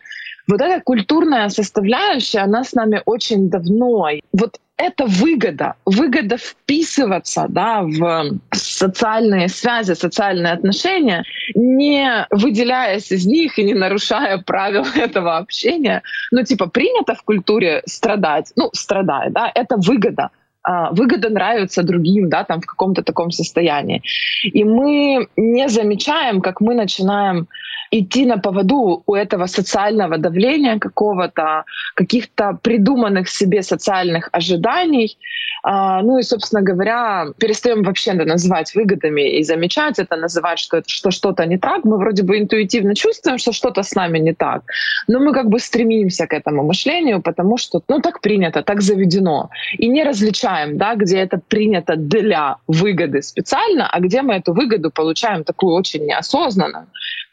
вот 0.49 0.61
эта 0.61 0.83
культурная 0.83 1.49
составляющая, 1.51 2.41
она 2.41 2.65
с 2.65 2.73
нами 2.73 3.03
очень 3.05 3.51
давно. 3.51 4.09
Вот 4.33 4.59
это 4.79 5.07
выгода, 5.07 5.75
выгода 5.85 6.37
вписываться 6.37 7.47
да, 7.49 7.83
в 7.83 8.39
социальные 8.53 9.49
связи, 9.49 9.93
социальные 9.95 10.53
отношения, 10.53 11.25
не 11.55 12.27
выделяясь 12.31 13.13
из 13.13 13.27
них 13.27 13.59
и 13.59 13.65
не 13.65 13.75
нарушая 13.75 14.39
правил 14.39 14.87
этого 14.97 15.37
общения. 15.37 16.03
Ну, 16.31 16.45
типа, 16.45 16.67
принято 16.69 17.15
в 17.15 17.23
культуре 17.23 17.83
страдать, 17.87 18.53
ну, 18.57 18.71
страдай, 18.73 19.31
да, 19.31 19.51
это 19.55 19.77
выгода 19.77 20.31
а, 20.63 20.91
выгода 20.93 21.31
нравится 21.31 21.83
другим, 21.83 22.29
да, 22.29 22.45
там 22.45 22.61
в 22.61 22.67
каком-то 22.67 23.03
таком 23.03 23.31
состоянии. 23.31 24.03
И 24.43 24.65
мы 24.65 25.29
не 25.37 25.69
замечаем, 25.69 26.41
как 26.41 26.61
мы 26.61 26.75
начинаем 26.75 27.49
идти 27.91 28.27
на 28.27 28.39
поводу 28.39 29.03
у 29.07 29.15
этого 29.15 29.47
социального 29.47 30.19
давления 30.19 30.79
какого-то, 30.79 31.65
каких-то 31.95 32.59
придуманных 32.63 33.29
себе 33.29 33.63
социальных 33.63 34.29
ожиданий. 34.33 35.19
А, 35.63 36.03
ну 36.03 36.19
и, 36.19 36.23
собственно 36.23 36.63
говоря, 36.63 37.27
перестаем 37.39 37.83
вообще 37.83 38.13
называть 38.13 38.75
выгодами 38.75 39.39
и 39.39 39.43
замечать 39.43 39.99
это, 39.99 40.17
называть, 40.17 40.59
что, 40.59 40.77
это, 40.77 40.89
что 40.89 41.11
что-то 41.11 41.47
не 41.47 41.59
так. 41.59 41.85
Мы 41.85 41.99
вроде 41.99 42.23
бы 42.23 42.39
интуитивно 42.39 42.95
чувствуем, 42.95 43.39
что 43.39 43.53
что-то 43.53 43.83
с 43.83 43.95
нами 43.95 44.19
не 44.19 44.35
так, 44.35 44.63
но 45.09 45.19
мы 45.19 45.33
как 45.33 45.49
бы 45.49 45.59
стремимся 45.59 46.27
к 46.27 46.33
этому 46.33 46.63
мышлению, 46.63 47.21
потому 47.23 47.59
что, 47.59 47.83
ну, 47.89 48.01
так 48.01 48.21
принято, 48.21 48.63
так 48.63 48.81
заведено. 48.81 49.51
И 49.79 49.89
не 49.89 50.05
различаем, 50.05 50.79
да, 50.79 50.95
где 50.95 51.19
это 51.19 51.41
принято 51.49 51.97
для 51.97 52.57
выгоды 52.69 53.23
специально, 53.23 53.89
а 53.91 54.01
где 54.01 54.23
мы 54.23 54.35
эту 54.35 54.53
выгоду 54.53 54.91
получаем 54.91 55.45
такую 55.45 55.75
очень 55.75 56.07
неосознанно, 56.07 56.87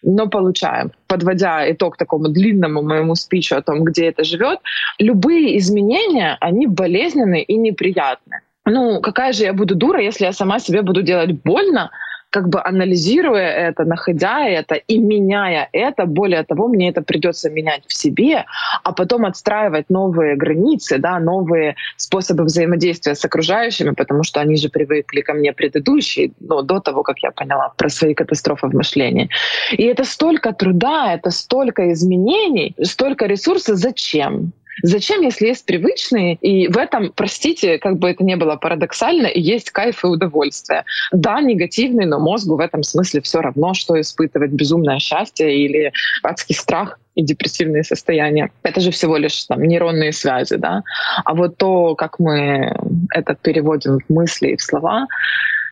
но 0.06 0.28
получаем. 0.28 0.92
Подводя 1.08 1.70
итог 1.72 1.98
такому 1.98 2.30
длинному 2.30 2.82
моему 2.82 3.16
спичу 3.16 3.56
о 3.56 3.62
том, 3.62 3.84
где 3.84 4.06
это 4.06 4.24
живет, 4.24 4.60
любые 5.00 5.58
изменения, 5.58 6.38
они 6.40 6.68
болезненные 6.68 7.44
и 7.44 7.58
неприятные. 7.58 8.42
Ну, 8.66 9.02
какая 9.02 9.34
же 9.34 9.44
я 9.44 9.54
буду 9.54 9.76
дура, 9.76 10.02
если 10.02 10.26
я 10.26 10.32
сама 10.32 10.60
себе 10.60 10.82
буду 10.82 11.02
делать 11.02 11.32
больно, 11.44 11.92
как 12.36 12.50
бы 12.50 12.60
анализируя 12.62 13.70
это, 13.70 13.86
находя 13.86 14.46
это 14.46 14.76
и 14.76 14.98
меняя 14.98 15.70
это, 15.72 16.06
более 16.06 16.44
того, 16.44 16.68
мне 16.68 16.90
это 16.90 17.02
придется 17.02 17.50
менять 17.50 17.84
в 17.88 17.94
себе, 17.94 18.44
а 18.84 18.92
потом 18.92 19.24
отстраивать 19.24 19.90
новые 19.90 20.36
границы, 20.36 20.98
да, 20.98 21.20
новые 21.20 21.76
способы 21.96 22.44
взаимодействия 22.44 23.16
с 23.16 23.24
окружающими, 23.24 23.92
потому 23.92 24.24
что 24.24 24.42
они 24.42 24.58
же 24.58 24.68
привыкли 24.68 25.22
ко 25.22 25.34
мне 25.34 25.54
предыдущие, 25.54 26.32
ну, 26.42 26.62
до 26.62 26.80
того, 26.82 27.04
как 27.04 27.20
я 27.24 27.32
поняла 27.32 27.70
про 27.78 27.88
свои 27.88 28.14
катастрофы 28.14 28.68
в 28.68 28.74
мышлении. 28.74 29.30
И 29.72 29.84
это 29.84 30.04
столько 30.04 30.52
труда, 30.52 31.14
это 31.14 31.32
столько 31.32 31.94
изменений, 31.94 32.76
столько 32.84 33.28
ресурсов. 33.28 33.78
Зачем? 33.78 34.52
Зачем, 34.84 35.22
если 35.22 35.48
есть 35.48 35.66
привычные, 35.66 36.36
и 36.36 36.68
в 36.68 36.78
этом, 36.78 37.12
простите, 37.16 37.78
как 37.78 37.98
бы 37.98 38.10
это 38.10 38.24
ни 38.24 38.36
было 38.36 38.56
парадоксально, 38.56 39.30
есть 39.34 39.72
кайф 39.72 40.04
и 40.04 40.08
удовольствие. 40.08 40.84
Да, 41.12 41.42
негативный, 41.42 42.06
но 42.06 42.20
мозгу 42.20 42.56
в 42.56 42.60
этом 42.60 42.84
смысле 42.84 43.22
все 43.22 43.42
равно, 43.42 43.74
что 43.74 44.00
испытывать 44.00 44.52
безумное 44.52 45.00
счастье 45.00 45.56
или 45.56 45.92
адский 46.24 46.56
страх 46.56 47.00
и 47.16 47.24
депрессивные 47.24 47.84
состояния. 47.84 48.52
Это 48.64 48.82
же 48.82 48.92
всего 48.92 49.18
лишь 49.18 49.46
там, 49.46 49.62
нейронные 49.62 50.12
связи, 50.12 50.58
да. 50.58 50.84
А 51.24 51.34
вот 51.34 51.58
то, 51.58 51.96
как 51.96 52.20
мы 52.20 52.76
это 53.12 53.36
переводим 53.36 54.00
в 54.00 54.14
мысли 54.14 54.50
и 54.50 54.58
в 54.58 54.62
слова, 54.62 55.08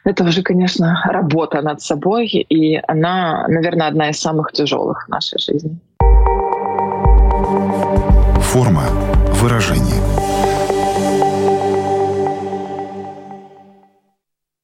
это 0.06 0.24
уже, 0.24 0.42
конечно, 0.42 1.02
работа 1.06 1.62
над 1.62 1.82
собой, 1.82 2.28
и 2.28 2.80
она, 2.88 3.46
наверное, 3.48 3.88
одна 3.88 4.10
из 4.10 4.20
самых 4.20 4.52
тяжелых 4.52 5.06
в 5.06 5.10
нашей 5.10 5.40
жизни. 5.40 5.80
Форма 8.54 8.84
выражения. 9.42 9.93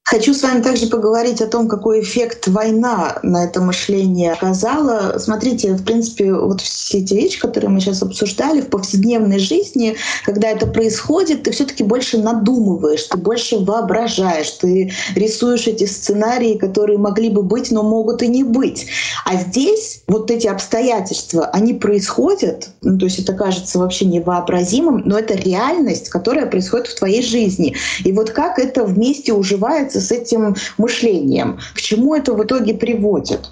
Хочу 0.09 0.33
с 0.33 0.41
вами 0.41 0.63
также 0.63 0.87
поговорить 0.87 1.39
о 1.39 1.45
том, 1.45 1.67
какой 1.67 2.01
эффект 2.01 2.47
война 2.47 3.19
на 3.21 3.45
это 3.45 3.61
мышление 3.61 4.33
оказала. 4.33 5.19
Смотрите, 5.19 5.73
в 5.73 5.85
принципе, 5.85 6.33
вот 6.33 6.61
все 6.61 6.97
эти 6.97 7.13
вещи, 7.13 7.39
которые 7.39 7.69
мы 7.69 7.79
сейчас 7.79 8.01
обсуждали 8.01 8.61
в 8.61 8.69
повседневной 8.69 9.37
жизни, 9.37 9.97
когда 10.25 10.49
это 10.49 10.65
происходит, 10.65 11.43
ты 11.43 11.51
все-таки 11.51 11.83
больше 11.83 12.17
надумываешь, 12.17 13.03
ты 13.03 13.19
больше 13.19 13.59
воображаешь, 13.59 14.49
ты 14.49 14.91
рисуешь 15.13 15.67
эти 15.67 15.83
сценарии, 15.83 16.57
которые 16.57 16.97
могли 16.97 17.29
бы 17.29 17.43
быть, 17.43 17.69
но 17.69 17.83
могут 17.83 18.23
и 18.23 18.27
не 18.27 18.43
быть. 18.43 18.87
А 19.25 19.35
здесь 19.35 20.01
вот 20.07 20.31
эти 20.31 20.47
обстоятельства, 20.47 21.45
они 21.53 21.75
происходят, 21.75 22.69
ну, 22.81 22.97
то 22.97 23.05
есть 23.05 23.19
это 23.19 23.33
кажется 23.33 23.77
вообще 23.77 24.05
невообразимым, 24.05 25.03
но 25.05 25.19
это 25.19 25.35
реальность, 25.35 26.09
которая 26.09 26.47
происходит 26.47 26.87
в 26.87 26.97
твоей 26.97 27.21
жизни. 27.21 27.75
И 28.03 28.11
вот 28.11 28.31
как 28.31 28.57
это 28.57 28.85
вместе 28.85 29.33
уживается 29.33 29.98
с 29.99 30.11
этим 30.11 30.55
мышлением. 30.77 31.59
К 31.73 31.81
чему 31.81 32.15
это 32.15 32.33
в 32.33 32.43
итоге 32.43 32.73
приводит? 32.73 33.49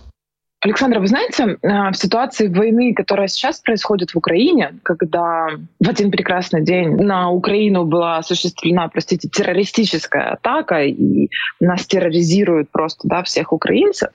Александра, 0.59 0.99
вы 0.99 1.07
знаете, 1.07 1.43
э, 1.43 1.91
в 1.91 1.93
ситуации 1.93 2.47
войны, 2.47 2.95
которая 2.95 3.27
сейчас 3.27 3.59
происходит 3.59 4.11
в 4.11 4.17
Украине, 4.17 4.73
когда 4.81 5.49
в 5.79 5.87
один 5.87 6.09
прекрасный 6.09 6.63
день 6.63 6.95
на 6.95 7.29
Украину 7.29 7.85
была 7.85 8.17
осуществлена, 8.17 8.87
простите, 8.87 9.29
террористическая 9.29 10.31
атака, 10.31 10.81
и 10.83 11.29
нас 11.59 11.85
терроризируют 11.85 12.71
просто 12.71 13.07
да, 13.07 13.21
всех 13.21 13.53
украинцев, 13.53 14.09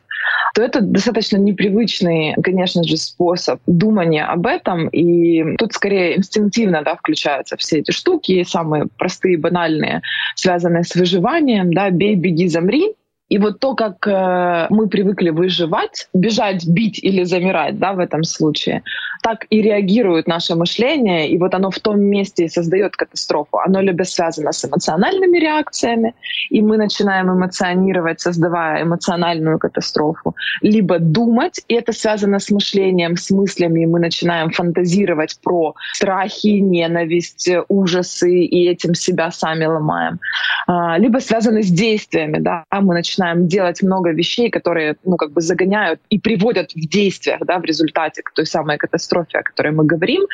то 0.54 0.62
это 0.62 0.80
достаточно 0.80 1.36
непривычный, 1.36 2.34
конечно 2.42 2.84
же, 2.84 2.96
способ 2.96 3.60
думания 3.66 4.24
об 4.24 4.46
этом. 4.46 4.88
И 4.88 5.56
тут 5.56 5.72
скорее 5.72 6.18
инстинктивно 6.18 6.82
да, 6.82 6.96
включаются 6.96 7.56
все 7.56 7.78
эти 7.78 7.90
штуки, 7.90 8.44
самые 8.44 8.86
простые, 8.98 9.38
банальные, 9.38 10.02
связанные 10.34 10.84
с 10.84 10.94
выживанием. 10.94 11.72
Да, 11.72 11.90
«бей, 11.90 12.16
беги, 12.16 12.48
замри», 12.48 12.94
и 13.32 13.38
вот 13.38 13.60
то, 13.60 13.74
как 13.74 14.06
э, 14.06 14.66
мы 14.68 14.88
привыкли 14.90 15.30
выживать, 15.30 16.06
бежать, 16.12 16.66
бить 16.66 17.02
или 17.02 17.22
замирать, 17.24 17.78
да, 17.78 17.94
в 17.94 17.98
этом 17.98 18.24
случае, 18.24 18.82
так 19.22 19.46
и 19.50 19.62
реагирует 19.62 20.26
наше 20.26 20.56
мышление, 20.56 21.28
и 21.28 21.38
вот 21.38 21.54
оно 21.54 21.70
в 21.70 21.78
том 21.78 22.00
месте 22.00 22.44
и 22.44 22.48
создает 22.48 22.96
катастрофу. 22.96 23.58
Оно 23.64 23.80
либо 23.80 24.02
связано 24.02 24.52
с 24.52 24.64
эмоциональными 24.64 25.38
реакциями, 25.38 26.14
и 26.50 26.60
мы 26.60 26.76
начинаем 26.76 27.30
эмоционировать, 27.30 28.20
создавая 28.20 28.82
эмоциональную 28.82 29.58
катастрофу, 29.60 30.34
либо 30.60 30.98
думать, 30.98 31.60
и 31.68 31.74
это 31.74 31.92
связано 31.92 32.40
с 32.40 32.50
мышлением, 32.50 33.16
с 33.16 33.30
мыслями, 33.30 33.82
и 33.82 33.86
мы 33.86 34.00
начинаем 34.00 34.50
фантазировать 34.50 35.38
про 35.40 35.74
страхи, 35.94 36.58
ненависть, 36.58 37.48
ужасы, 37.68 38.40
и 38.44 38.68
этим 38.68 38.94
себя 38.94 39.30
сами 39.30 39.66
ломаем. 39.66 40.18
А, 40.66 40.98
либо 40.98 41.18
связано 41.18 41.62
с 41.62 41.70
действиями, 41.70 42.38
да, 42.38 42.64
мы 42.72 42.94
начинаем 42.94 43.46
делать 43.46 43.82
много 43.82 44.10
вещей, 44.10 44.50
которые, 44.50 44.96
ну, 45.04 45.16
как 45.16 45.30
бы 45.30 45.40
загоняют 45.40 46.00
и 46.10 46.18
приводят 46.18 46.72
в 46.72 46.88
действиях, 46.88 47.40
да, 47.46 47.60
в 47.60 47.64
результате 47.64 48.22
к 48.22 48.32
той 48.32 48.46
самой 48.46 48.78
катастрофе 48.78 49.11
катастрофе, 49.12 49.38
о 49.38 49.42
которой 49.42 49.72
мы 49.72 49.84
говорим, 49.84 50.26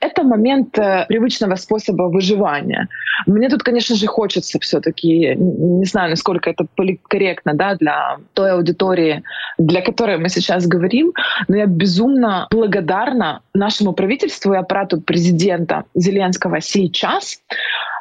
это 0.00 0.22
момент 0.22 0.78
э, 0.78 1.06
привычного 1.08 1.56
способа 1.56 2.04
выживания. 2.04 2.88
Мне 3.26 3.48
тут, 3.48 3.62
конечно 3.62 3.96
же, 3.96 4.06
хочется 4.06 4.58
все-таки, 4.60 5.34
не 5.36 5.84
знаю, 5.84 6.10
насколько 6.10 6.50
это 6.50 6.66
политкорректно 6.76 7.54
да, 7.54 7.74
для 7.74 8.18
той 8.34 8.52
аудитории, 8.52 9.22
для 9.58 9.80
которой 9.80 10.18
мы 10.18 10.28
сейчас 10.28 10.66
говорим, 10.66 11.12
но 11.48 11.56
я 11.56 11.66
безумно 11.66 12.46
благодарна 12.50 13.40
нашему 13.54 13.92
правительству 13.92 14.54
и 14.54 14.58
аппарату 14.58 15.00
президента 15.00 15.84
Зеленского 15.94 16.60
сейчас, 16.60 17.40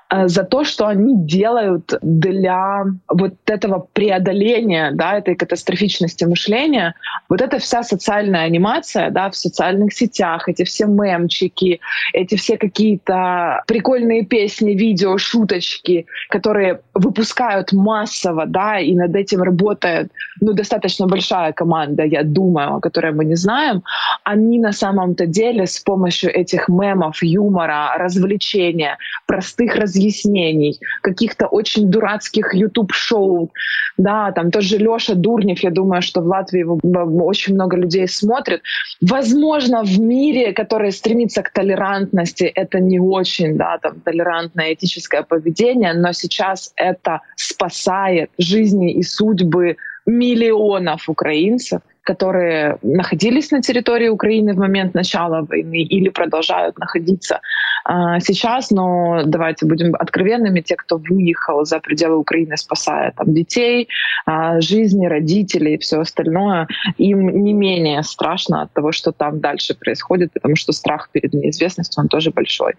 за 0.09 0.43
то, 0.43 0.63
что 0.63 0.87
они 0.87 1.15
делают 1.25 1.93
для 2.01 2.85
вот 3.09 3.33
этого 3.45 3.87
преодоления, 3.93 4.91
да, 4.93 5.17
этой 5.17 5.35
катастрофичности 5.35 6.23
мышления. 6.23 6.95
Вот 7.29 7.41
эта 7.41 7.59
вся 7.59 7.83
социальная 7.83 8.43
анимация, 8.43 9.09
да, 9.09 9.29
в 9.29 9.35
социальных 9.35 9.93
сетях, 9.93 10.47
эти 10.47 10.63
все 10.63 10.85
мемчики, 10.85 11.81
эти 12.13 12.35
все 12.35 12.57
какие-то 12.57 13.63
прикольные 13.67 14.23
песни, 14.25 14.71
видео, 14.71 15.17
шуточки, 15.17 16.05
которые 16.29 16.79
выпускают 16.93 17.73
массово, 17.73 18.45
да, 18.45 18.79
и 18.79 18.95
над 18.95 19.15
этим 19.15 19.41
работает, 19.41 20.11
ну, 20.39 20.53
достаточно 20.53 21.07
большая 21.07 21.51
команда, 21.51 22.03
я 22.03 22.23
думаю, 22.23 22.75
о 22.75 22.79
которой 22.79 23.11
мы 23.11 23.25
не 23.25 23.35
знаем, 23.35 23.83
они 24.23 24.59
на 24.59 24.71
самом-то 24.71 25.25
деле 25.25 25.67
с 25.67 25.79
помощью 25.79 26.33
этих 26.33 26.69
мемов, 26.69 27.21
юмора, 27.21 27.93
развлечения, 27.97 28.97
простых 29.25 29.75
развлечений, 29.75 29.96
разъяснений, 29.97 30.79
каких-то 31.01 31.47
очень 31.47 31.89
дурацких 31.89 32.53
YouTube-шоу. 32.53 33.49
Да, 33.97 34.31
там 34.31 34.51
тоже 34.51 34.77
Леша 34.77 35.15
Дурнев, 35.15 35.59
я 35.63 35.71
думаю, 35.71 36.01
что 36.01 36.21
в 36.21 36.27
Латвии 36.27 36.59
его 36.59 36.79
очень 37.25 37.55
много 37.55 37.77
людей 37.77 38.07
смотрит. 38.07 38.61
Возможно, 39.01 39.83
в 39.83 39.99
мире, 39.99 40.53
который 40.53 40.91
стремится 40.91 41.41
к 41.41 41.51
толерантности, 41.51 42.43
это 42.43 42.79
не 42.79 42.99
очень, 42.99 43.57
да, 43.57 43.77
там, 43.81 43.99
толерантное 44.01 44.73
этическое 44.73 45.23
поведение, 45.23 45.93
но 45.93 46.13
сейчас 46.13 46.73
это 46.75 47.21
спасает 47.35 48.29
жизни 48.37 48.93
и 48.93 49.03
судьбы 49.03 49.77
миллионов 50.05 51.09
украинцев, 51.09 51.81
которые 52.07 52.77
находились 52.83 53.51
на 53.51 53.61
территории 53.61 54.07
Украины 54.07 54.53
в 54.53 54.57
момент 54.57 54.93
начала 54.93 55.41
войны 55.41 55.81
или 55.81 56.07
продолжают 56.09 56.79
находиться 56.79 57.41
а, 57.83 58.19
сейчас, 58.21 58.71
но 58.71 59.23
давайте 59.25 59.65
будем 59.65 59.93
откровенными, 59.95 60.61
те, 60.61 60.75
кто 60.75 60.97
выехал 60.97 61.65
за 61.65 61.79
пределы 61.79 62.17
Украины, 62.17 62.55
спасая 62.57 63.11
там 63.11 63.33
детей, 63.33 63.89
а, 64.25 64.61
жизни 64.61 65.07
родителей 65.07 65.75
и 65.75 65.77
все 65.77 65.99
остальное, 65.99 66.67
им 66.97 67.43
не 67.43 67.53
менее 67.53 68.03
страшно 68.03 68.61
от 68.61 68.73
того, 68.73 68.91
что 68.91 69.11
там 69.11 69.39
дальше 69.39 69.75
происходит, 69.75 70.31
потому 70.33 70.55
что 70.55 70.71
страх 70.71 71.09
перед 71.11 71.33
неизвестностью, 71.33 72.01
он 72.01 72.07
тоже 72.07 72.31
большой. 72.31 72.73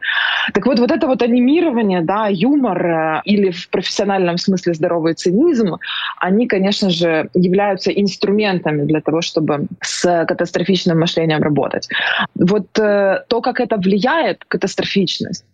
Так 0.54 0.66
вот, 0.66 0.78
вот 0.78 0.90
это 0.90 1.06
вот 1.06 1.22
анимирование, 1.22 2.00
да, 2.02 2.28
юмор 2.28 2.86
э, 2.86 3.22
или 3.24 3.50
в 3.50 3.68
профессиональном 3.68 4.38
смысле 4.38 4.74
здоровый 4.74 5.14
цинизм, 5.14 5.76
они, 6.18 6.46
конечно 6.46 6.90
же, 6.90 7.28
являются 7.34 7.90
инструментами 7.90 8.84
для 8.84 9.00
того, 9.00 9.17
чтобы 9.22 9.66
с 9.81 10.24
катастрофичным 10.26 11.00
мышлением 11.00 11.42
работать. 11.42 11.88
Вот 12.35 12.78
э, 12.78 13.22
то, 13.28 13.40
как 13.40 13.61
это 13.61 13.76
влияет 13.76 14.44
катастрофически 14.44 14.98
специфичность. 14.98 15.44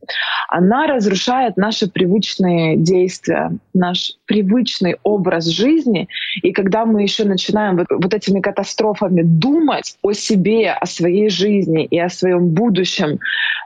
Она 0.48 0.86
разрушает 0.86 1.56
наши 1.56 1.88
привычные 1.88 2.76
действия, 2.76 3.50
наш 3.72 4.12
привычный 4.26 4.96
образ 5.02 5.46
жизни. 5.46 6.08
И 6.42 6.52
когда 6.52 6.84
мы 6.84 7.02
еще 7.02 7.24
начинаем 7.24 7.76
вот, 7.76 7.86
вот 7.90 8.14
этими 8.14 8.40
катастрофами 8.40 9.22
думать 9.22 9.96
о 10.02 10.12
себе, 10.12 10.70
о 10.72 10.86
своей 10.86 11.30
жизни 11.30 11.84
и 11.84 11.98
о 11.98 12.08
своем 12.08 12.48
будущем, 12.48 13.18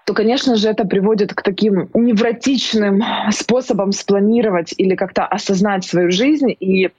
то, 0.07 0.15
конечно 0.15 0.57
же, 0.57 0.69
это 0.69 0.85
приводит 0.85 1.35
к 1.35 1.43
таким 1.43 1.91
невротичным 1.93 3.03
способам 3.31 3.93
спланировать 3.93 4.75
или 4.79 4.95
как-то 4.95 5.27
осознать 5.27 5.85
свою 5.85 6.11
жизнь. 6.11 6.55
И 6.61 6.87
э, 6.87 6.91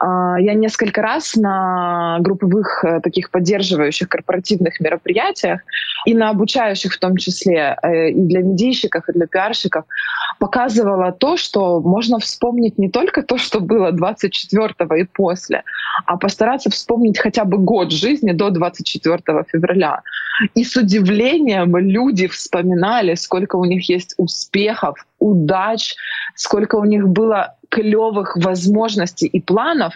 я 0.00 0.54
несколько 0.54 1.02
раз 1.02 1.36
на 1.36 2.18
групповых 2.46 2.84
э, 2.84 3.00
таких 3.00 3.30
поддерживающих 3.30 4.08
корпоративных 4.08 4.80
мероприятиях 4.80 5.60
и 6.06 6.14
на 6.14 6.30
обучающих 6.30 6.92
в 6.92 6.98
том 6.98 7.16
числе 7.16 7.76
э, 7.82 8.10
и 8.10 8.20
для 8.22 8.40
медийщиков, 8.42 9.08
и 9.08 9.12
для 9.12 9.26
пиарщиков 9.26 9.84
показывала 10.38 11.12
то, 11.12 11.36
что 11.36 11.80
можно 11.80 12.18
вспомнить 12.18 12.78
не 12.78 12.88
только 12.88 13.22
то, 13.22 13.38
что 13.38 13.60
было 13.60 13.92
24 13.92 14.74
и 15.00 15.04
после, 15.04 15.62
а 16.06 16.16
постараться 16.16 16.70
вспомнить 16.70 17.18
хотя 17.18 17.44
бы 17.44 17.58
год 17.58 17.92
жизни 17.92 18.32
до 18.32 18.50
24 18.50 19.18
февраля. 19.52 20.02
И 20.54 20.64
с 20.64 20.76
удивлением 20.76 21.76
люди 21.76 22.26
вспоминали, 22.26 23.14
сколько 23.14 23.56
у 23.56 23.64
них 23.64 23.88
есть 23.88 24.14
успехов, 24.18 25.06
удач, 25.18 25.94
сколько 26.34 26.76
у 26.76 26.84
них 26.84 27.08
было 27.08 27.55
клевых 27.68 28.36
возможностей 28.36 29.26
и 29.26 29.40
планов, 29.40 29.94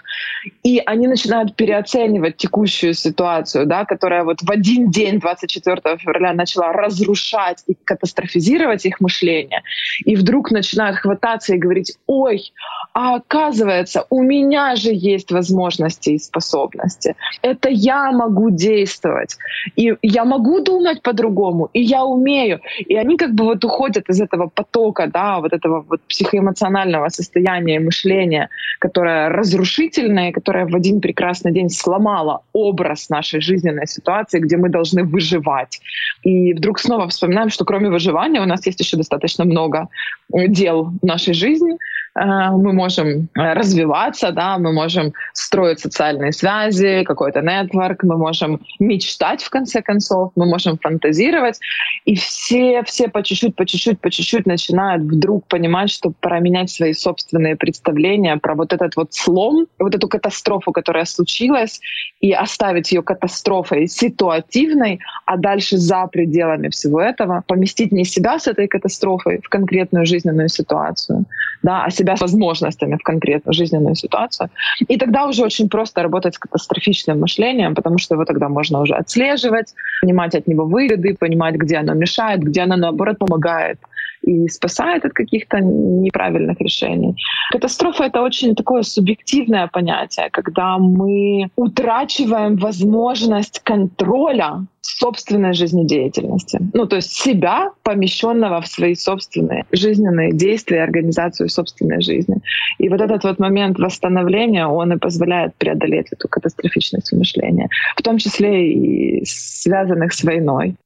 и 0.62 0.82
они 0.84 1.06
начинают 1.06 1.56
переоценивать 1.56 2.36
текущую 2.36 2.94
ситуацию, 2.94 3.66
да, 3.66 3.84
которая 3.84 4.24
вот 4.24 4.42
в 4.42 4.50
один 4.50 4.90
день, 4.90 5.20
24 5.20 5.96
февраля, 5.98 6.32
начала 6.32 6.72
разрушать 6.72 7.62
и 7.66 7.74
катастрофизировать 7.74 8.86
их 8.86 9.00
мышление, 9.00 9.62
и 10.04 10.16
вдруг 10.16 10.50
начинают 10.50 10.96
хвататься 10.96 11.54
и 11.54 11.58
говорить, 11.58 11.96
ой, 12.06 12.52
а 12.92 13.16
оказывается, 13.16 14.06
у 14.10 14.22
меня 14.22 14.76
же 14.76 14.90
есть 14.92 15.30
возможности 15.30 16.10
и 16.10 16.18
способности. 16.18 17.14
Это 17.42 17.68
я 17.68 18.10
могу 18.12 18.50
действовать. 18.50 19.36
И 19.76 19.94
я 20.02 20.24
могу 20.24 20.60
думать 20.60 21.02
по-другому, 21.02 21.68
и 21.72 21.82
я 21.82 22.04
умею. 22.04 22.60
И 22.78 22.96
они 22.96 23.16
как 23.16 23.34
бы 23.34 23.44
вот 23.44 23.64
уходят 23.64 24.08
из 24.08 24.20
этого 24.20 24.48
потока, 24.48 25.06
да, 25.06 25.40
вот 25.40 25.52
этого 25.52 25.84
вот 25.88 26.00
психоэмоционального 26.08 27.08
состояния 27.08 27.59
мышления, 27.60 28.48
которое 28.78 29.28
разрушительное, 29.28 30.32
которое 30.32 30.66
в 30.66 30.74
один 30.74 31.00
прекрасный 31.00 31.52
день 31.52 31.68
сломало 31.68 32.42
образ 32.52 33.08
нашей 33.10 33.40
жизненной 33.40 33.86
ситуации, 33.86 34.40
где 34.40 34.56
мы 34.56 34.68
должны 34.68 35.04
выживать. 35.04 35.80
И 36.22 36.54
вдруг 36.54 36.78
снова 36.78 37.08
вспоминаем, 37.08 37.50
что 37.50 37.64
кроме 37.64 37.90
выживания 37.90 38.40
у 38.40 38.46
нас 38.46 38.66
есть 38.66 38.80
еще 38.80 38.96
достаточно 38.96 39.44
много 39.44 39.88
дел 40.32 40.92
в 41.02 41.06
нашей 41.06 41.34
жизни, 41.34 41.76
Э, 42.09 42.09
мы 42.26 42.72
можем 42.72 43.28
э, 43.34 43.52
развиваться, 43.54 44.32
да, 44.32 44.58
мы 44.58 44.72
можем 44.72 45.12
строить 45.32 45.80
социальные 45.80 46.32
связи, 46.32 47.04
какой-то 47.04 47.40
нетворк, 47.40 48.02
мы 48.02 48.16
можем 48.16 48.60
мечтать 48.78 49.42
в 49.42 49.50
конце 49.50 49.82
концов, 49.82 50.32
мы 50.36 50.46
можем 50.46 50.78
фантазировать, 50.78 51.58
и 52.04 52.16
все, 52.16 52.82
все 52.84 53.08
по 53.08 53.22
чуть-чуть, 53.22 53.56
по 53.56 53.64
чуть-чуть, 53.64 54.00
по 54.00 54.10
чуть-чуть 54.10 54.46
начинают 54.46 55.02
вдруг 55.02 55.46
понимать, 55.46 55.90
что 55.90 56.12
пора 56.20 56.40
менять 56.40 56.70
свои 56.70 56.92
собственные 56.92 57.56
представления 57.56 58.36
про 58.36 58.54
вот 58.54 58.72
этот 58.72 58.96
вот 58.96 59.14
слом, 59.14 59.66
вот 59.78 59.94
эту 59.94 60.08
катастрофу, 60.08 60.72
которая 60.72 61.06
случилась, 61.06 61.80
и 62.20 62.32
оставить 62.32 62.92
ее 62.92 63.02
катастрофой 63.02 63.86
ситуативной, 63.88 65.00
а 65.24 65.36
дальше 65.36 65.78
за 65.78 66.06
пределами 66.06 66.68
всего 66.68 67.00
этого 67.00 67.42
поместить 67.46 67.92
не 67.92 68.04
себя 68.04 68.38
с 68.38 68.46
этой 68.46 68.68
катастрофой 68.68 69.40
в 69.42 69.48
конкретную 69.48 70.06
жизненную 70.06 70.48
ситуацию, 70.48 71.24
да, 71.62 71.84
а 71.84 71.90
себя 71.90 72.09
с 72.16 72.20
возможностями 72.20 72.96
в 72.96 73.02
конкретную 73.02 73.54
жизненную 73.54 73.94
ситуацию. 73.94 74.50
И 74.88 74.96
тогда 74.96 75.26
уже 75.26 75.44
очень 75.44 75.68
просто 75.68 76.02
работать 76.02 76.34
с 76.34 76.38
катастрофичным 76.38 77.20
мышлением, 77.20 77.74
потому 77.74 77.98
что 77.98 78.14
его 78.14 78.24
тогда 78.24 78.48
можно 78.48 78.80
уже 78.80 78.94
отслеживать, 78.94 79.74
понимать 80.02 80.34
от 80.34 80.46
него 80.46 80.64
выгоды, 80.64 81.16
понимать, 81.18 81.54
где 81.54 81.76
оно 81.78 81.94
мешает, 81.94 82.40
где 82.40 82.62
оно, 82.62 82.76
наоборот, 82.76 83.18
помогает 83.18 83.78
и 84.22 84.48
спасает 84.48 85.04
от 85.04 85.12
каких-то 85.12 85.60
неправильных 85.60 86.60
решений. 86.60 87.14
Катастрофа— 87.52 88.04
это 88.04 88.22
очень 88.22 88.54
такое 88.54 88.82
субъективное 88.82 89.66
понятие, 89.68 90.28
когда 90.30 90.78
мы 90.78 91.48
утрачиваем 91.56 92.56
возможность 92.56 93.60
контроля 93.60 94.66
собственной 94.82 95.52
жизнедеятельности. 95.54 96.58
Ну, 96.74 96.86
то 96.86 96.96
есть 96.96 97.12
себя, 97.12 97.70
помещенного 97.82 98.60
в 98.60 98.66
свои 98.66 98.94
собственные 98.94 99.64
жизненные 99.72 100.32
действия, 100.32 100.82
организацию 100.82 101.48
собственной 101.48 102.02
жизни. 102.02 102.36
И 102.78 102.88
вот 102.88 103.00
этот 103.00 103.24
вот 103.24 103.38
момент 103.38 103.78
восстановления, 103.78 104.66
он 104.66 104.92
и 104.92 104.98
позволяет 104.98 105.54
преодолеть 105.56 106.08
эту 106.12 106.28
катастрофичность 106.28 107.12
мышления, 107.12 107.68
в 107.96 108.02
том 108.02 108.18
числе 108.18 108.72
и 108.72 109.24
связанных 109.24 110.12
с 110.12 110.24
войной. 110.24 110.76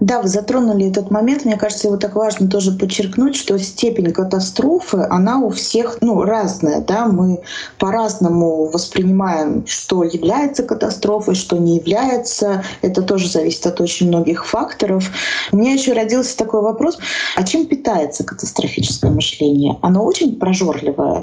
Да, 0.00 0.22
вы 0.22 0.28
затронули 0.28 0.88
этот 0.88 1.10
момент. 1.10 1.44
Мне 1.44 1.56
кажется, 1.56 1.88
его 1.88 1.96
так 1.96 2.14
важно 2.14 2.48
тоже 2.48 2.72
подчеркнуть, 2.72 3.34
что 3.34 3.58
степень 3.58 4.12
катастрофы, 4.12 5.06
она 5.10 5.38
у 5.40 5.50
всех 5.50 5.98
ну, 6.00 6.22
разная. 6.22 6.80
Да? 6.80 7.06
Мы 7.06 7.40
по-разному 7.78 8.66
воспринимаем, 8.66 9.66
что 9.66 10.04
является 10.04 10.62
катастрофой, 10.62 11.34
что 11.34 11.56
не 11.58 11.76
является. 11.76 12.62
Это 12.80 13.02
тоже 13.02 13.28
зависит 13.28 13.66
от 13.66 13.80
очень 13.80 14.08
многих 14.08 14.46
факторов. 14.46 15.10
У 15.50 15.56
меня 15.56 15.72
еще 15.72 15.94
родился 15.94 16.36
такой 16.36 16.62
вопрос. 16.62 16.98
А 17.34 17.42
чем 17.42 17.66
питается 17.66 18.22
катастрофическое 18.22 19.10
мышление? 19.10 19.78
Оно 19.82 20.04
очень 20.04 20.38
прожорливое. 20.38 21.22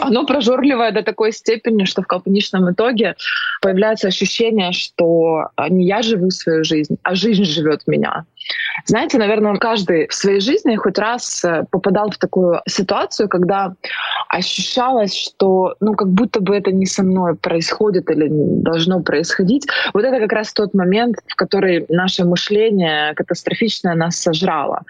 Оно 0.00 0.26
прожорливое 0.26 0.92
до 0.92 1.02
такой 1.02 1.32
степени, 1.32 1.84
что 1.84 2.02
в 2.02 2.06
конечном 2.06 2.72
итоге 2.72 3.16
появляется 3.60 4.08
ощущение, 4.08 4.72
что 4.72 5.48
не 5.68 5.86
я 5.86 6.02
живу 6.02 6.30
свою 6.30 6.64
жизнь, 6.64 6.96
а 7.02 7.14
жизнь 7.14 7.44
живет 7.44 7.86
меня. 7.86 8.24
Знаете, 8.86 9.18
наверное, 9.18 9.56
каждый 9.56 10.08
в 10.08 10.14
своей 10.14 10.40
жизни 10.40 10.76
хоть 10.76 10.98
раз 10.98 11.44
э, 11.44 11.64
попадал 11.70 12.10
в 12.10 12.18
такую 12.18 12.60
ситуацию, 12.66 13.28
когда 13.28 13.74
ощущалось, 14.28 15.14
что 15.14 15.74
ну 15.80 15.94
как 15.94 16.08
будто 16.08 16.40
бы 16.40 16.56
это 16.56 16.70
не 16.70 16.86
со 16.86 17.02
мной 17.02 17.34
происходит 17.34 18.10
или 18.10 18.28
должно 18.30 19.02
происходить. 19.02 19.66
Вот 19.94 20.04
это 20.04 20.18
как 20.20 20.32
раз 20.32 20.52
тот 20.52 20.74
момент, 20.74 21.16
в 21.26 21.36
который 21.36 21.86
наше 21.88 22.24
мышление 22.24 23.14
катастрофичное 23.14 23.94
нас 23.94 24.16
сожрало. 24.16 24.82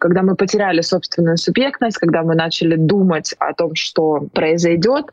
Когда 0.00 0.22
мы 0.22 0.36
потеряли 0.36 0.80
собственную 0.80 1.36
субъектность, 1.36 1.98
когда 1.98 2.22
мы 2.22 2.34
начали 2.34 2.76
думать 2.76 3.34
о 3.38 3.52
том, 3.54 3.74
что 3.74 4.26
произойдет, 4.32 5.06